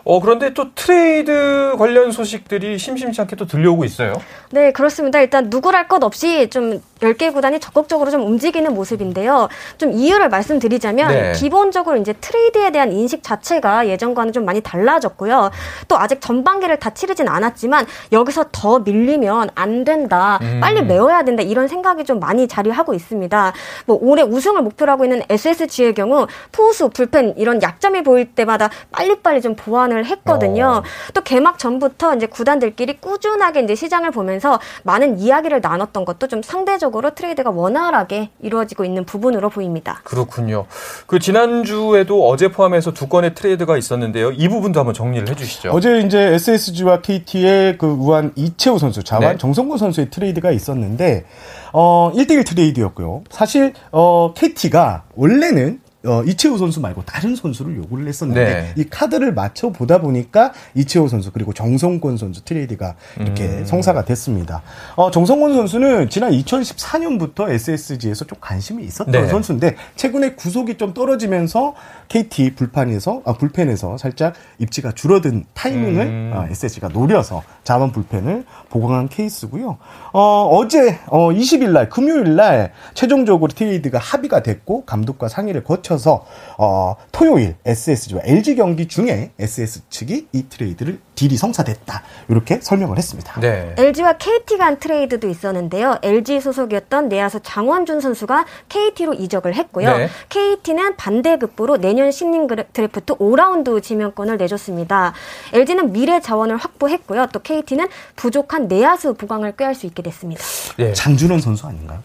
어 0.03 0.19
그런데 0.19 0.53
또 0.53 0.73
트레이드 0.73 1.75
관련 1.77 2.11
소식들이 2.11 2.79
심심치 2.79 3.21
않게 3.21 3.35
또 3.35 3.45
들려오고 3.45 3.85
있어요. 3.85 4.13
네 4.49 4.71
그렇습니다. 4.71 5.21
일단 5.21 5.49
누구랄 5.49 5.87
것 5.87 6.03
없이 6.03 6.49
좀 6.49 6.81
10개 7.01 7.33
구단이 7.33 7.59
적극적으로 7.59 8.09
좀 8.11 8.25
움직이는 8.25 8.73
모습인데요. 8.73 9.49
좀 9.77 9.91
이유를 9.91 10.29
말씀드리자면 10.29 11.07
네. 11.07 11.31
기본적으로 11.33 11.97
이제 11.97 12.13
트레이드에 12.13 12.71
대한 12.71 12.91
인식 12.91 13.23
자체가 13.23 13.87
예전과는 13.87 14.33
좀 14.33 14.45
많이 14.45 14.61
달라졌고요. 14.61 15.51
또 15.87 15.99
아직 15.99 16.21
전반기를 16.21 16.79
다 16.79 16.91
치르 16.91 17.10
진 17.15 17.27
않았지만 17.27 17.85
여기서 18.11 18.45
더 18.51 18.79
밀리면 18.79 19.49
안 19.55 19.83
된다. 19.83 20.39
음. 20.41 20.59
빨리 20.61 20.81
메워야 20.81 21.23
된다. 21.23 21.43
이런 21.43 21.67
생각이 21.67 22.03
좀 22.05 22.19
많이 22.19 22.47
자리하고 22.47 22.93
있습니다. 22.93 23.53
뭐 23.85 23.97
올해 24.01 24.23
우승을 24.23 24.61
목표로 24.61 24.91
하고 24.91 25.05
있는 25.05 25.21
SSG의 25.29 25.93
경우 25.93 26.27
포수, 26.51 26.89
불펜 26.89 27.33
이런 27.37 27.61
약점이 27.61 28.03
보일 28.03 28.33
때마다 28.33 28.69
빨리빨리 28.91 29.41
좀 29.41 29.55
보완을 29.55 30.05
했거든요. 30.05 30.81
어. 30.83 30.83
또 31.13 31.21
개막 31.21 31.59
전부터 31.59 32.15
이제 32.15 32.25
구단들끼리 32.25 32.97
꾸준하게 32.97 33.61
이제 33.61 33.75
시장을 33.75 34.11
보면서 34.11 34.59
많은 34.83 35.19
이야기를 35.19 35.61
나눴던 35.61 36.05
것도 36.05 36.27
좀 36.27 36.41
상대적으로 36.41 37.11
트레이드가 37.11 37.49
원활하게 37.49 38.29
이루어지고 38.41 38.85
있는 38.85 39.05
부분으로 39.05 39.49
보입니다. 39.49 40.01
그렇군요. 40.03 40.65
그 41.07 41.19
지난주에도 41.19 42.27
어제 42.27 42.49
포함해서 42.49 42.93
두 42.93 43.07
건의 43.07 43.33
트레이드가 43.33 43.77
있었는데요. 43.77 44.31
이 44.31 44.47
부분도 44.47 44.79
한번 44.79 44.93
정리를 44.93 45.29
해 45.29 45.35
주시죠. 45.35 45.71
어제 45.71 45.99
이제 45.99 46.19
SSG와 46.19 47.00
KT의 47.01 47.77
그 47.77 47.87
우완 47.87 48.33
이채호 48.35 48.79
선수, 48.79 49.03
좌완 49.03 49.33
네. 49.33 49.37
정성곤 49.37 49.77
선수의 49.77 50.09
트레이드가 50.09 50.51
있었는데 50.51 51.25
어 51.73 52.11
1대1 52.15 52.45
트레이드였고요. 52.45 53.23
사실 53.29 53.73
어 53.91 54.33
KT가 54.35 55.03
원래는 55.15 55.79
어, 56.03 56.23
이채호 56.23 56.57
선수 56.57 56.79
말고 56.79 57.03
다른 57.05 57.35
선수를 57.35 57.77
요구를 57.77 58.07
했었는데 58.07 58.43
네. 58.43 58.73
이 58.75 58.85
카드를 58.85 59.33
맞춰 59.33 59.69
보다 59.69 59.99
보니까 59.99 60.51
이채호 60.73 61.07
선수 61.07 61.31
그리고 61.31 61.53
정성곤 61.53 62.17
선수 62.17 62.43
트레이드가 62.43 62.95
이렇게 63.19 63.45
음. 63.45 63.65
성사가 63.65 64.03
됐습니다. 64.05 64.63
어, 64.95 65.11
정성곤 65.11 65.53
선수는 65.53 66.09
지난 66.09 66.31
2014년부터 66.31 67.49
SSG에서 67.49 68.25
좀 68.25 68.39
관심이 68.41 68.83
있었던 68.83 69.11
네. 69.11 69.27
선수인데 69.27 69.75
최근에 69.95 70.33
구속이 70.33 70.77
좀 70.77 70.93
떨어지면서 70.93 71.75
KT 72.07 72.55
불판에서 72.55 73.21
아, 73.25 73.33
불펜에서 73.33 73.97
살짝 73.97 74.33
입지가 74.57 74.93
줄어든 74.93 75.45
타이밍을 75.53 76.01
음. 76.01 76.31
어, 76.33 76.47
SSG가 76.49 76.87
노려서 76.87 77.43
좌완 77.63 77.91
불펜을 77.91 78.45
보강한 78.69 79.07
케이스고요. 79.07 79.77
어, 80.13 80.49
어제 80.51 80.99
어, 81.07 81.29
20일 81.29 81.69
날 81.69 81.89
금요일 81.89 82.35
날 82.35 82.73
최종적으로 82.95 83.51
트레이드가 83.51 83.99
합의가 83.99 84.41
됐고 84.41 84.85
감독과 84.85 85.27
상의를 85.27 85.63
거쳐 85.63 85.90
거쳐서 85.91 86.25
어, 86.57 86.95
토요일 87.11 87.55
SSG와 87.65 88.21
LG 88.23 88.55
경기 88.55 88.87
중에 88.87 89.31
SS 89.37 89.89
측이 89.89 90.27
이 90.31 90.45
트레이드를 90.47 90.99
deal이 91.15 91.37
성사됐다. 91.37 92.03
이렇게 92.29 92.59
설명을 92.61 92.97
했습니다. 92.97 93.39
네. 93.39 93.75
LG와 93.77 94.13
KT 94.17 94.57
간 94.57 94.79
트레이드도 94.79 95.27
있었는데요. 95.27 95.97
LG 96.01 96.39
소속이었던 96.41 97.09
내야수 97.09 97.39
장원준 97.43 98.01
선수가 98.01 98.45
KT로 98.69 99.13
이적을 99.13 99.55
했고요. 99.55 99.97
네. 99.97 100.09
KT는 100.29 100.95
반대 100.95 101.37
급부로 101.37 101.77
내년 101.77 102.11
신인 102.11 102.47
드래프트 102.47 103.15
5라운드 103.15 103.81
지명권을 103.83 104.37
내줬습니다. 104.37 105.13
LG는 105.53 105.91
미래 105.91 106.19
자원을 106.19 106.57
확보했고요. 106.57 107.27
또 107.33 107.39
KT는 107.39 107.87
부족한 108.15 108.67
내야수 108.67 109.13
보강을 109.15 109.55
꾀할 109.55 109.75
수 109.75 109.85
있게 109.85 110.01
됐습니다. 110.01 110.43
네. 110.77 110.93
장준원 110.93 111.39
선수 111.39 111.67
아닌가요? 111.67 111.99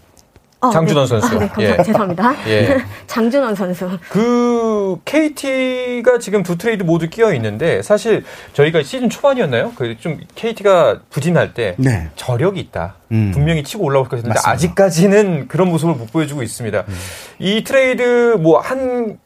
어, 0.61 0.71
장준원 0.71 1.05
네. 1.05 1.09
선수. 1.09 1.37
아, 1.37 1.39
네, 1.39 1.51
예. 1.79 1.83
죄송합니다. 1.83 2.35
예. 2.49 2.79
장준원 3.07 3.55
선수. 3.55 3.91
그 4.09 4.97
KT가 5.05 6.19
지금 6.19 6.43
두 6.43 6.57
트레이드 6.57 6.83
모두 6.83 7.09
끼어 7.11 7.33
있는데 7.35 7.83
사실 7.83 8.25
저희가 8.55 8.83
시즌 8.83 9.11
초반이었나요? 9.11 9.73
그 9.75 9.97
좀 10.01 10.19
KT가 10.35 11.01
부진할 11.11 11.55
때 11.55 11.75
네. 11.79 12.09
저력이 12.17 12.61
있다. 12.61 12.95
음. 13.13 13.31
분명히 13.33 13.63
치고 13.63 13.85
올라올 13.85 14.09
것 14.09 14.17
같은데 14.17 14.39
아직까지는 14.45 15.49
그런 15.49 15.69
모습을 15.69 15.95
못 15.95 16.13
보여주고 16.13 16.43
있습니다. 16.43 16.85
음. 16.89 16.95
이 17.39 17.63
트레이드 17.65 18.37
뭐 18.41 18.61
한 18.61 19.19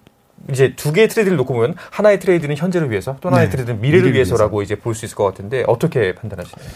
이제 0.51 0.75
두 0.75 0.93
개의 0.93 1.09
트레이드를 1.09 1.37
놓고 1.39 1.53
보면 1.55 1.75
하나의 1.91 2.19
트레이드는 2.19 2.57
현재를 2.57 2.91
위해서 2.91 3.17
또 3.21 3.29
하나의 3.29 3.47
네. 3.47 3.51
트레이드는 3.51 3.81
미래를, 3.81 4.01
미래를 4.01 4.15
위해서라고 4.15 4.59
위해서. 4.59 4.75
이제 4.75 4.81
볼 4.81 4.95
수 4.95 5.05
있을 5.05 5.15
것 5.17 5.25
같은데 5.25 5.65
어떻게 5.67 6.15
판단하시나요? 6.15 6.67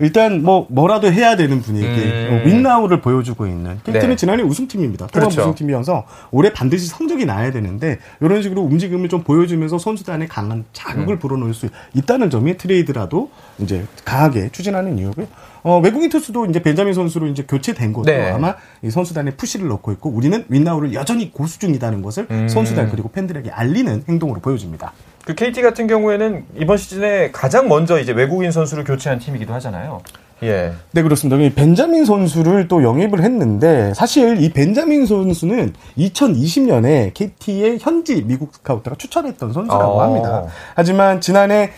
일단 0.00 0.42
뭐 0.42 0.66
뭐라도 0.70 1.12
해야 1.12 1.36
되는 1.36 1.60
분위기 1.60 1.86
음. 1.86 2.42
win 2.46 2.63
now를 2.63 3.02
보여주고 3.02 3.46
있는 3.46 3.78
KT는 3.84 4.08
네. 4.08 4.16
지난해 4.16 4.42
우승팀입니다. 4.42 5.08
통합 5.08 5.28
그렇죠. 5.28 5.42
우승팀이어서 5.42 6.06
올해 6.30 6.52
반드시 6.54 6.86
성적이 6.86 7.26
나야 7.26 7.50
되는데 7.52 7.98
이런 8.20 8.40
식으로 8.42 8.62
움직임을 8.62 9.10
좀 9.10 9.22
보여주면서 9.22 9.78
선수단에 9.78 10.26
강한 10.26 10.64
자극을 10.72 11.16
음. 11.16 11.18
불어넣을 11.18 11.52
수 11.52 11.68
있다는 11.94 12.30
점이 12.30 12.56
트레이드라도 12.56 13.30
이제 13.58 13.84
강하게 14.06 14.48
추진하는 14.50 14.98
이유고요. 14.98 15.26
어, 15.62 15.78
외국인 15.78 16.08
투수도 16.08 16.46
이제 16.46 16.62
벤자민 16.62 16.94
선수로 16.94 17.26
이제 17.26 17.44
교체된 17.46 17.92
것도 17.92 18.06
네. 18.06 18.30
아마 18.30 18.54
이 18.82 18.90
선수단에 18.90 19.32
푸시를 19.32 19.68
넣고 19.68 19.92
있고 19.92 20.10
우리는 20.10 20.44
윈나우를 20.48 20.94
여전히 20.94 21.32
고수 21.32 21.58
중이다는 21.58 22.02
것을 22.02 22.26
음. 22.30 22.48
선수단 22.48 22.90
그리고 22.90 23.10
팬들에게 23.10 23.50
알리는 23.50 24.04
행동으로 24.08 24.40
보여집니다. 24.40 24.92
그 25.24 25.34
KT 25.34 25.62
같은 25.62 25.86
경우에는 25.86 26.44
이번 26.56 26.76
시즌에 26.76 27.30
가장 27.30 27.68
먼저 27.68 28.00
이제 28.00 28.12
외국인 28.12 28.50
선수를 28.50 28.84
교체한 28.84 29.18
팀이기도 29.18 29.52
하잖아요. 29.54 30.00
예. 30.42 30.72
네, 30.92 31.02
그렇습니다. 31.02 31.36
벤자민 31.54 32.06
선수를 32.06 32.66
또 32.66 32.82
영입을 32.82 33.22
했는데 33.22 33.92
사실 33.94 34.42
이 34.42 34.50
벤자민 34.50 35.04
선수는 35.04 35.74
2020년에 35.98 37.12
KT의 37.12 37.78
현지 37.80 38.22
미국 38.22 38.54
스카우트가 38.54 38.96
추천했던 38.96 39.52
선수라고 39.52 39.92
어. 39.92 40.02
합니다. 40.02 40.46
하지만 40.74 41.20
지난해 41.20 41.70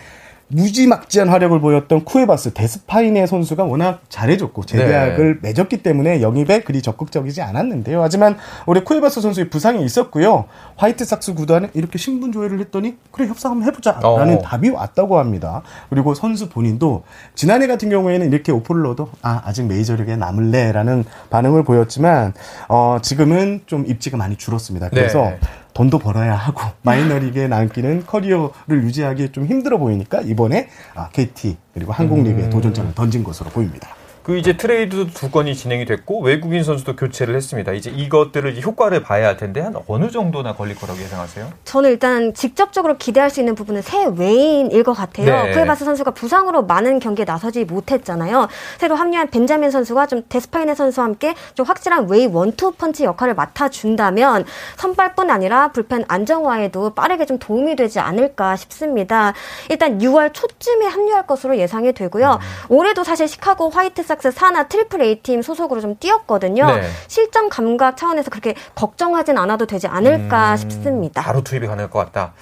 무지막지한 0.52 1.28
화력을 1.28 1.58
보였던 1.60 2.04
쿠에바스 2.04 2.52
데스파이네 2.52 3.26
선수가 3.26 3.64
워낙 3.64 4.02
잘해줬고 4.08 4.64
재계약을 4.64 5.40
네. 5.40 5.48
맺었기 5.48 5.82
때문에 5.82 6.20
영입에 6.20 6.60
그리 6.60 6.82
적극적이지 6.82 7.42
않았는데요. 7.42 8.02
하지만 8.02 8.36
올해 8.66 8.82
쿠에바스 8.82 9.20
선수의 9.20 9.50
부상이 9.50 9.84
있었고요. 9.84 10.44
화이트삭스 10.76 11.34
구단에 11.34 11.70
이렇게 11.74 11.98
신분 11.98 12.32
조회를 12.32 12.60
했더니 12.60 12.96
그래 13.10 13.26
협상 13.26 13.52
한번 13.52 13.68
해보자라는 13.68 14.36
어. 14.36 14.42
답이 14.42 14.70
왔다고 14.70 15.18
합니다. 15.18 15.62
그리고 15.90 16.14
선수 16.14 16.48
본인도 16.48 17.04
지난해 17.34 17.66
같은 17.66 17.88
경우에는 17.88 18.32
이렇게 18.32 18.52
오퍼를 18.52 18.82
넣어도 18.82 19.08
아 19.22 19.42
아직 19.44 19.66
메이저리그에 19.66 20.16
남을래라는 20.16 21.04
반응을 21.30 21.64
보였지만 21.64 22.34
어, 22.68 22.98
지금은 23.00 23.62
좀 23.66 23.86
입지가 23.86 24.16
많이 24.16 24.36
줄었습니다. 24.36 24.90
그래서 24.90 25.22
네. 25.22 25.38
돈도 25.74 25.98
벌어야 25.98 26.34
하고 26.34 26.62
마이너리그에 26.82 27.48
남기는 27.48 28.06
커리어를 28.06 28.82
유지하기 28.84 29.32
좀 29.32 29.46
힘들어 29.46 29.78
보이니까 29.78 30.20
이번에 30.22 30.68
KT 31.12 31.56
아, 31.58 31.62
그리고 31.74 31.92
한국리그에 31.92 32.44
음. 32.44 32.50
도전장을 32.50 32.94
던진 32.94 33.24
것으로 33.24 33.50
보입니다. 33.50 34.01
그 34.22 34.38
이제 34.38 34.56
트레이드도 34.56 35.10
두 35.12 35.30
건이 35.30 35.56
진행이 35.56 35.84
됐고 35.84 36.20
외국인 36.20 36.62
선수도 36.62 36.94
교체를 36.94 37.34
했습니다. 37.34 37.72
이제 37.72 37.90
이것들을 37.90 38.52
이제 38.52 38.60
효과를 38.60 39.02
봐야 39.02 39.26
할 39.26 39.36
텐데 39.36 39.60
한 39.60 39.74
어느 39.88 40.10
정도나 40.10 40.54
걸릴 40.54 40.76
거라고 40.76 41.00
예상하세요? 41.00 41.50
저는 41.64 41.90
일단 41.90 42.32
직접적으로 42.32 42.96
기대할 42.98 43.30
수 43.30 43.40
있는 43.40 43.56
부분은 43.56 43.82
새 43.82 44.06
외인일 44.16 44.84
것 44.84 44.92
같아요. 44.92 45.26
네. 45.44 45.52
쿠에바스 45.52 45.84
선수가 45.84 46.12
부상으로 46.12 46.62
많은 46.66 47.00
경기에 47.00 47.24
나서지 47.24 47.64
못했잖아요. 47.64 48.46
새로 48.78 48.94
합류한 48.94 49.30
벤자민 49.30 49.72
선수가 49.72 50.06
좀 50.06 50.22
데스파이네 50.28 50.76
선수와 50.76 51.04
함께 51.06 51.34
좀 51.54 51.66
확실한 51.66 52.08
웨이 52.08 52.26
원투 52.26 52.72
펀치 52.72 53.02
역할을 53.02 53.34
맡아준다면 53.34 54.44
선발뿐 54.76 55.30
아니라 55.30 55.72
불펜 55.72 56.04
안정화에도 56.06 56.90
빠르게 56.90 57.26
좀 57.26 57.38
도움이 57.40 57.74
되지 57.74 57.98
않을까 57.98 58.54
싶습니다. 58.54 59.32
일단 59.68 59.98
6월 59.98 60.32
초쯤에 60.32 60.86
합류할 60.86 61.26
것으로 61.26 61.56
예상이 61.56 61.92
되고요. 61.92 62.38
올해도 62.68 63.02
사실 63.02 63.26
시카고 63.26 63.70
화이트 63.70 64.04
삭스 64.12 64.30
산하 64.32 64.64
triple 64.68 65.00
A팀 65.00 65.40
소속으로 65.42 65.80
좀 65.80 65.96
뛰었거든요. 65.98 66.66
네. 66.66 66.82
실전 67.08 67.48
감각 67.48 67.96
차원에서 67.96 68.30
그렇게 68.30 68.54
걱정하진 68.74 69.38
않아도 69.38 69.64
되지 69.66 69.86
않을까 69.86 70.56
싶습니다. 70.56 71.22
바로 71.22 71.42
투입이 71.42 71.66
가능할 71.66 71.90
것 71.90 71.98
같다. 72.00 72.34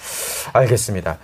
알겠습니다. 0.53 1.17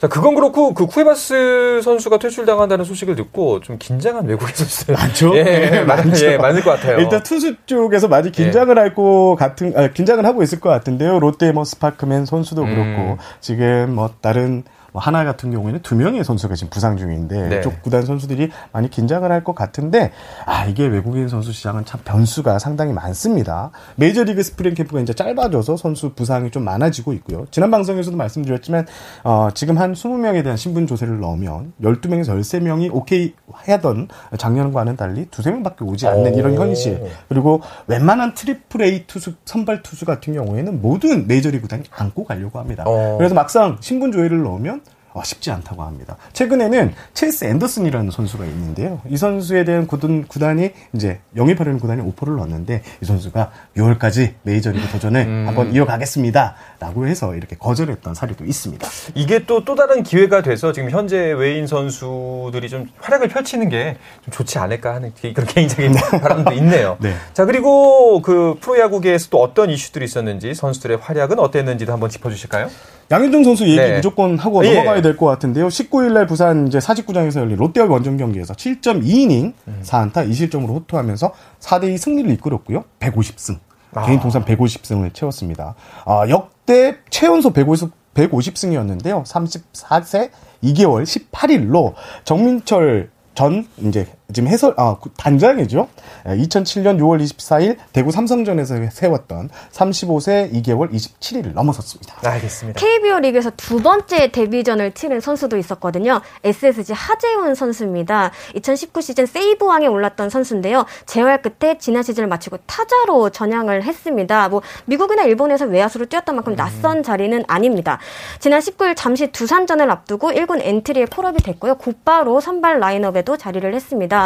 자, 0.00 0.08
그건 0.08 0.34
그렇고 0.34 0.72
그 0.72 0.86
쿠에바스 0.86 1.82
선수가 1.84 2.18
퇴출당한다는 2.18 2.86
소식을 2.86 3.16
듣고 3.16 3.60
좀 3.60 3.76
긴장한 3.78 4.24
외국인 4.26 4.54
선수들 4.54 4.94
많죠? 4.94 5.36
예, 5.36 5.42
네, 5.44 5.84
많, 5.84 5.98
많죠. 6.08 6.24
예, 6.26 6.38
많을 6.38 6.62
것 6.62 6.70
같아요. 6.70 6.98
일단 6.98 7.22
투수 7.22 7.54
쪽에서 7.66 8.08
많이 8.08 8.32
긴장을 8.32 8.76
할 8.78 8.94
것 8.94 9.36
같은, 9.38 9.74
아, 9.76 9.88
긴장을 9.88 10.24
하고 10.24 10.42
있을 10.42 10.58
것 10.58 10.70
같은데요. 10.70 11.20
롯데 11.20 11.52
뭐 11.52 11.64
스파크맨 11.64 12.24
선수도 12.24 12.62
음. 12.62 12.74
그렇고, 12.74 13.18
지금 13.40 13.94
뭐 13.94 14.08
다른 14.22 14.64
뭐 14.92 15.02
한화 15.02 15.24
같은 15.24 15.50
경우에는 15.50 15.80
두 15.82 15.94
명의 15.96 16.24
선수가 16.24 16.54
지금 16.54 16.70
부상 16.70 16.96
중인데 16.96 17.48
네. 17.48 17.58
이쪽 17.58 17.82
구단 17.82 18.02
선수들이 18.02 18.50
많이 18.72 18.88
긴장을 18.90 19.30
할 19.30 19.40
것 19.44 19.54
같은데 19.54 20.12
아 20.44 20.66
이게 20.66 20.86
외국인 20.86 21.28
선수 21.28 21.50
시장은 21.52 21.86
참 21.86 21.98
변수가 22.04 22.58
상당히 22.58 22.92
많습니다. 22.92 23.70
메이저리그 23.96 24.42
스프링 24.42 24.74
캠프가 24.74 25.00
이제 25.00 25.14
짧아져서 25.14 25.78
선수 25.78 26.10
부상이 26.14 26.50
좀 26.50 26.64
많아지고 26.64 27.14
있고요. 27.14 27.46
지난 27.50 27.70
방송에서도 27.70 28.14
말씀드렸지만 28.16 28.86
어, 29.24 29.48
지금 29.54 29.78
한 29.78 29.94
20명에 29.94 30.42
대한 30.42 30.56
신분 30.58 30.86
조사를 30.86 31.18
넣으면 31.20 31.72
12명에서 31.82 32.38
13명이 32.38 32.90
오케이 32.94 33.32
하던 33.50 34.08
작년과는 34.36 34.96
달리 34.96 35.26
두세 35.30 35.50
명밖에 35.50 35.84
오지 35.84 36.06
않는 36.06 36.34
오. 36.34 36.36
이런 36.38 36.54
현실. 36.54 37.02
그리고 37.28 37.62
웬만한 37.86 38.34
triple 38.34 38.82
A 38.82 39.06
투수 39.06 39.32
선발 39.46 39.82
투수 39.82 40.04
같은 40.04 40.34
경우에는 40.34 40.82
모든 40.82 41.26
메이저리그 41.26 41.62
구단이 41.62 41.84
안고 41.90 42.24
가려고 42.24 42.58
합니다. 42.58 42.84
어. 42.86 43.16
그래서 43.16 43.34
막상 43.34 43.78
신분 43.80 44.12
조회를 44.12 44.42
넣으면 44.42 44.80
어, 44.80 44.89
쉽지 45.24 45.50
않다고 45.50 45.82
합니다. 45.82 46.16
최근에는 46.32 46.94
체이스 47.14 47.44
앤더슨이라는 47.44 48.10
선수가 48.10 48.44
있는데요. 48.46 49.00
이 49.08 49.16
선수에 49.16 49.64
대한 49.64 49.86
구단, 49.86 50.26
구단이 50.26 50.70
이제 50.94 51.20
영입하려는 51.36 51.78
구단이 51.80 52.00
오퍼를 52.02 52.36
넣었는데 52.36 52.82
이 53.02 53.04
선수가 53.04 53.50
6월까지 53.76 54.34
메이저리그 54.42 54.88
도전을 54.88 55.20
음. 55.26 55.44
한번 55.48 55.72
이어가겠습니다. 55.74 56.54
라고 56.78 57.06
해서 57.06 57.34
이렇게 57.34 57.56
거절했던 57.56 58.14
사례도 58.14 58.44
있습니다. 58.44 58.88
이게 59.14 59.44
또또 59.44 59.74
다른 59.74 60.02
기회가 60.02 60.42
돼서 60.42 60.72
지금 60.72 60.90
현재 60.90 61.18
외인 61.32 61.66
선수들이 61.66 62.68
좀 62.68 62.86
활약을 63.00 63.28
펼치는 63.28 63.68
게 63.68 63.96
좀 64.24 64.32
좋지 64.32 64.58
않을까 64.58 64.94
하는 64.94 65.12
그런 65.34 65.46
개인적인 65.46 65.92
바람도 66.20 66.52
있네요. 66.54 66.96
네. 67.00 67.14
자 67.32 67.44
그리고 67.44 68.20
그 68.22 68.56
프로야구계에서 68.60 69.28
또 69.30 69.40
어떤 69.40 69.70
이슈들이 69.70 70.04
있었는지 70.04 70.54
선수들의 70.54 70.98
활약은 70.98 71.38
어땠는지도 71.38 71.92
한번 71.92 72.10
짚어주실까요? 72.10 72.68
양현종 73.10 73.42
선수 73.42 73.64
얘기 73.64 73.76
네. 73.76 73.96
무조건 73.96 74.38
하고 74.38 74.64
예. 74.64 74.74
넘어가야 74.74 75.02
될 75.02 75.16
것 75.16 75.26
같은데요. 75.26 75.66
19일 75.68 76.12
날 76.12 76.26
부산 76.26 76.68
이제 76.68 76.78
사직구장에서 76.78 77.40
열린 77.40 77.56
롯데와 77.56 77.86
원정 77.88 78.16
경기에서 78.16 78.54
7.2이닝 78.54 79.52
음. 79.66 79.80
4안타 79.82 80.28
2실점으로 80.30 80.68
호투하면서 80.74 81.32
4대 81.58 81.92
2 81.92 81.98
승리를 81.98 82.30
이끌었고요. 82.30 82.84
150승. 83.00 83.58
아. 83.94 84.06
개인 84.06 84.20
통산 84.20 84.44
150승을 84.44 85.12
채웠습니다. 85.12 85.74
아, 86.04 86.28
역대 86.28 86.98
최연소 87.10 87.50
150, 87.52 87.90
150승이었는데요. 88.14 89.24
34세 89.24 90.30
2개월 90.62 91.02
18일로 91.02 91.94
정민철 92.24 93.10
전 93.34 93.66
이제 93.78 94.06
지금 94.32 94.48
해설 94.48 94.74
아 94.76 94.96
구- 95.00 95.10
단장이죠. 95.16 95.88
2007년 96.26 96.98
6월 96.98 97.22
24일 97.22 97.76
대구 97.92 98.10
삼성전에서 98.10 98.76
세웠던 98.90 99.50
35세 99.72 100.52
2개월 100.52 100.92
27일을 100.92 101.52
넘어섰습니다. 101.54 102.16
알겠습니다. 102.28 102.78
KBO 102.80 103.18
리그에서 103.20 103.50
두 103.56 103.80
번째 103.82 104.30
데뷔전을 104.30 104.92
치른 104.92 105.20
선수도 105.20 105.56
있었거든요. 105.56 106.20
SSG 106.44 106.92
하재훈 106.92 107.54
선수입니다. 107.54 108.30
2019 108.54 109.00
시즌 109.00 109.26
세이브왕에 109.26 109.86
올랐던 109.86 110.30
선수인데요. 110.30 110.84
재활 111.06 111.40
끝에 111.42 111.78
지난 111.78 112.02
시즌을 112.02 112.28
마치고 112.28 112.58
타자로 112.66 113.30
전향을 113.30 113.82
했습니다. 113.84 114.48
뭐 114.48 114.62
미국이나 114.86 115.22
일본에서 115.24 115.64
외야수로 115.66 116.06
뛰었던 116.06 116.34
만큼 116.34 116.56
낯선 116.56 117.02
자리는 117.02 117.42
아닙니다. 117.48 117.98
지난 118.38 118.60
19일 118.60 118.94
잠시 118.96 119.28
두산전을 119.28 119.90
앞두고 119.90 120.30
1군 120.32 120.60
엔트리에 120.62 121.06
call 121.06 121.27
up이 121.27 121.42
됐고요. 121.42 121.76
곧바로 121.76 122.40
선발 122.40 122.80
라인업에도 122.80 123.36
자리를 123.36 123.72
했습니다. 123.74 124.19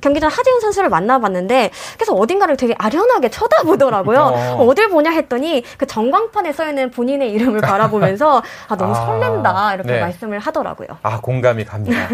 경기 0.00 0.20
전 0.20 0.30
하재훈 0.30 0.60
선수를 0.60 0.88
만나봤는데 0.88 1.70
계속 1.98 2.20
어딘가를 2.20 2.56
되게 2.56 2.74
아련하게 2.78 3.28
쳐다보더라고요. 3.30 4.20
어. 4.20 4.66
어딜 4.66 4.88
보냐 4.88 5.10
했더니 5.10 5.62
그 5.78 5.86
전광판에 5.86 6.52
써 6.52 6.68
있는 6.68 6.90
본인의 6.90 7.30
이름을 7.32 7.60
바라보면서 7.60 8.42
아 8.68 8.76
너무 8.76 8.92
아, 8.92 9.06
설렌다 9.06 9.74
이렇게 9.74 9.92
네. 9.92 10.00
말씀을 10.00 10.38
하더라고요. 10.38 10.88
아, 11.02 11.20
공감이 11.20 11.64
갑니다. 11.64 12.08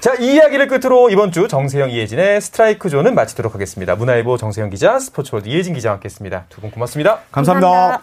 자, 0.00 0.14
이 0.18 0.34
이야기를 0.34 0.66
끝으로 0.68 1.10
이번 1.10 1.30
주 1.32 1.46
정세영, 1.48 1.90
이혜진의 1.90 2.40
스트라이크 2.40 2.88
존은 2.88 3.14
마치도록 3.14 3.54
하겠습니다. 3.54 3.94
문화일보 3.94 4.36
정세영 4.36 4.70
기자, 4.70 4.98
스포츠월드 4.98 5.48
이혜진 5.48 5.74
기자와 5.74 5.94
함께 5.94 6.06
했습니다. 6.06 6.44
두 6.48 6.60
분 6.60 6.70
고맙습니다. 6.70 7.20
감사합니다. 7.30 8.02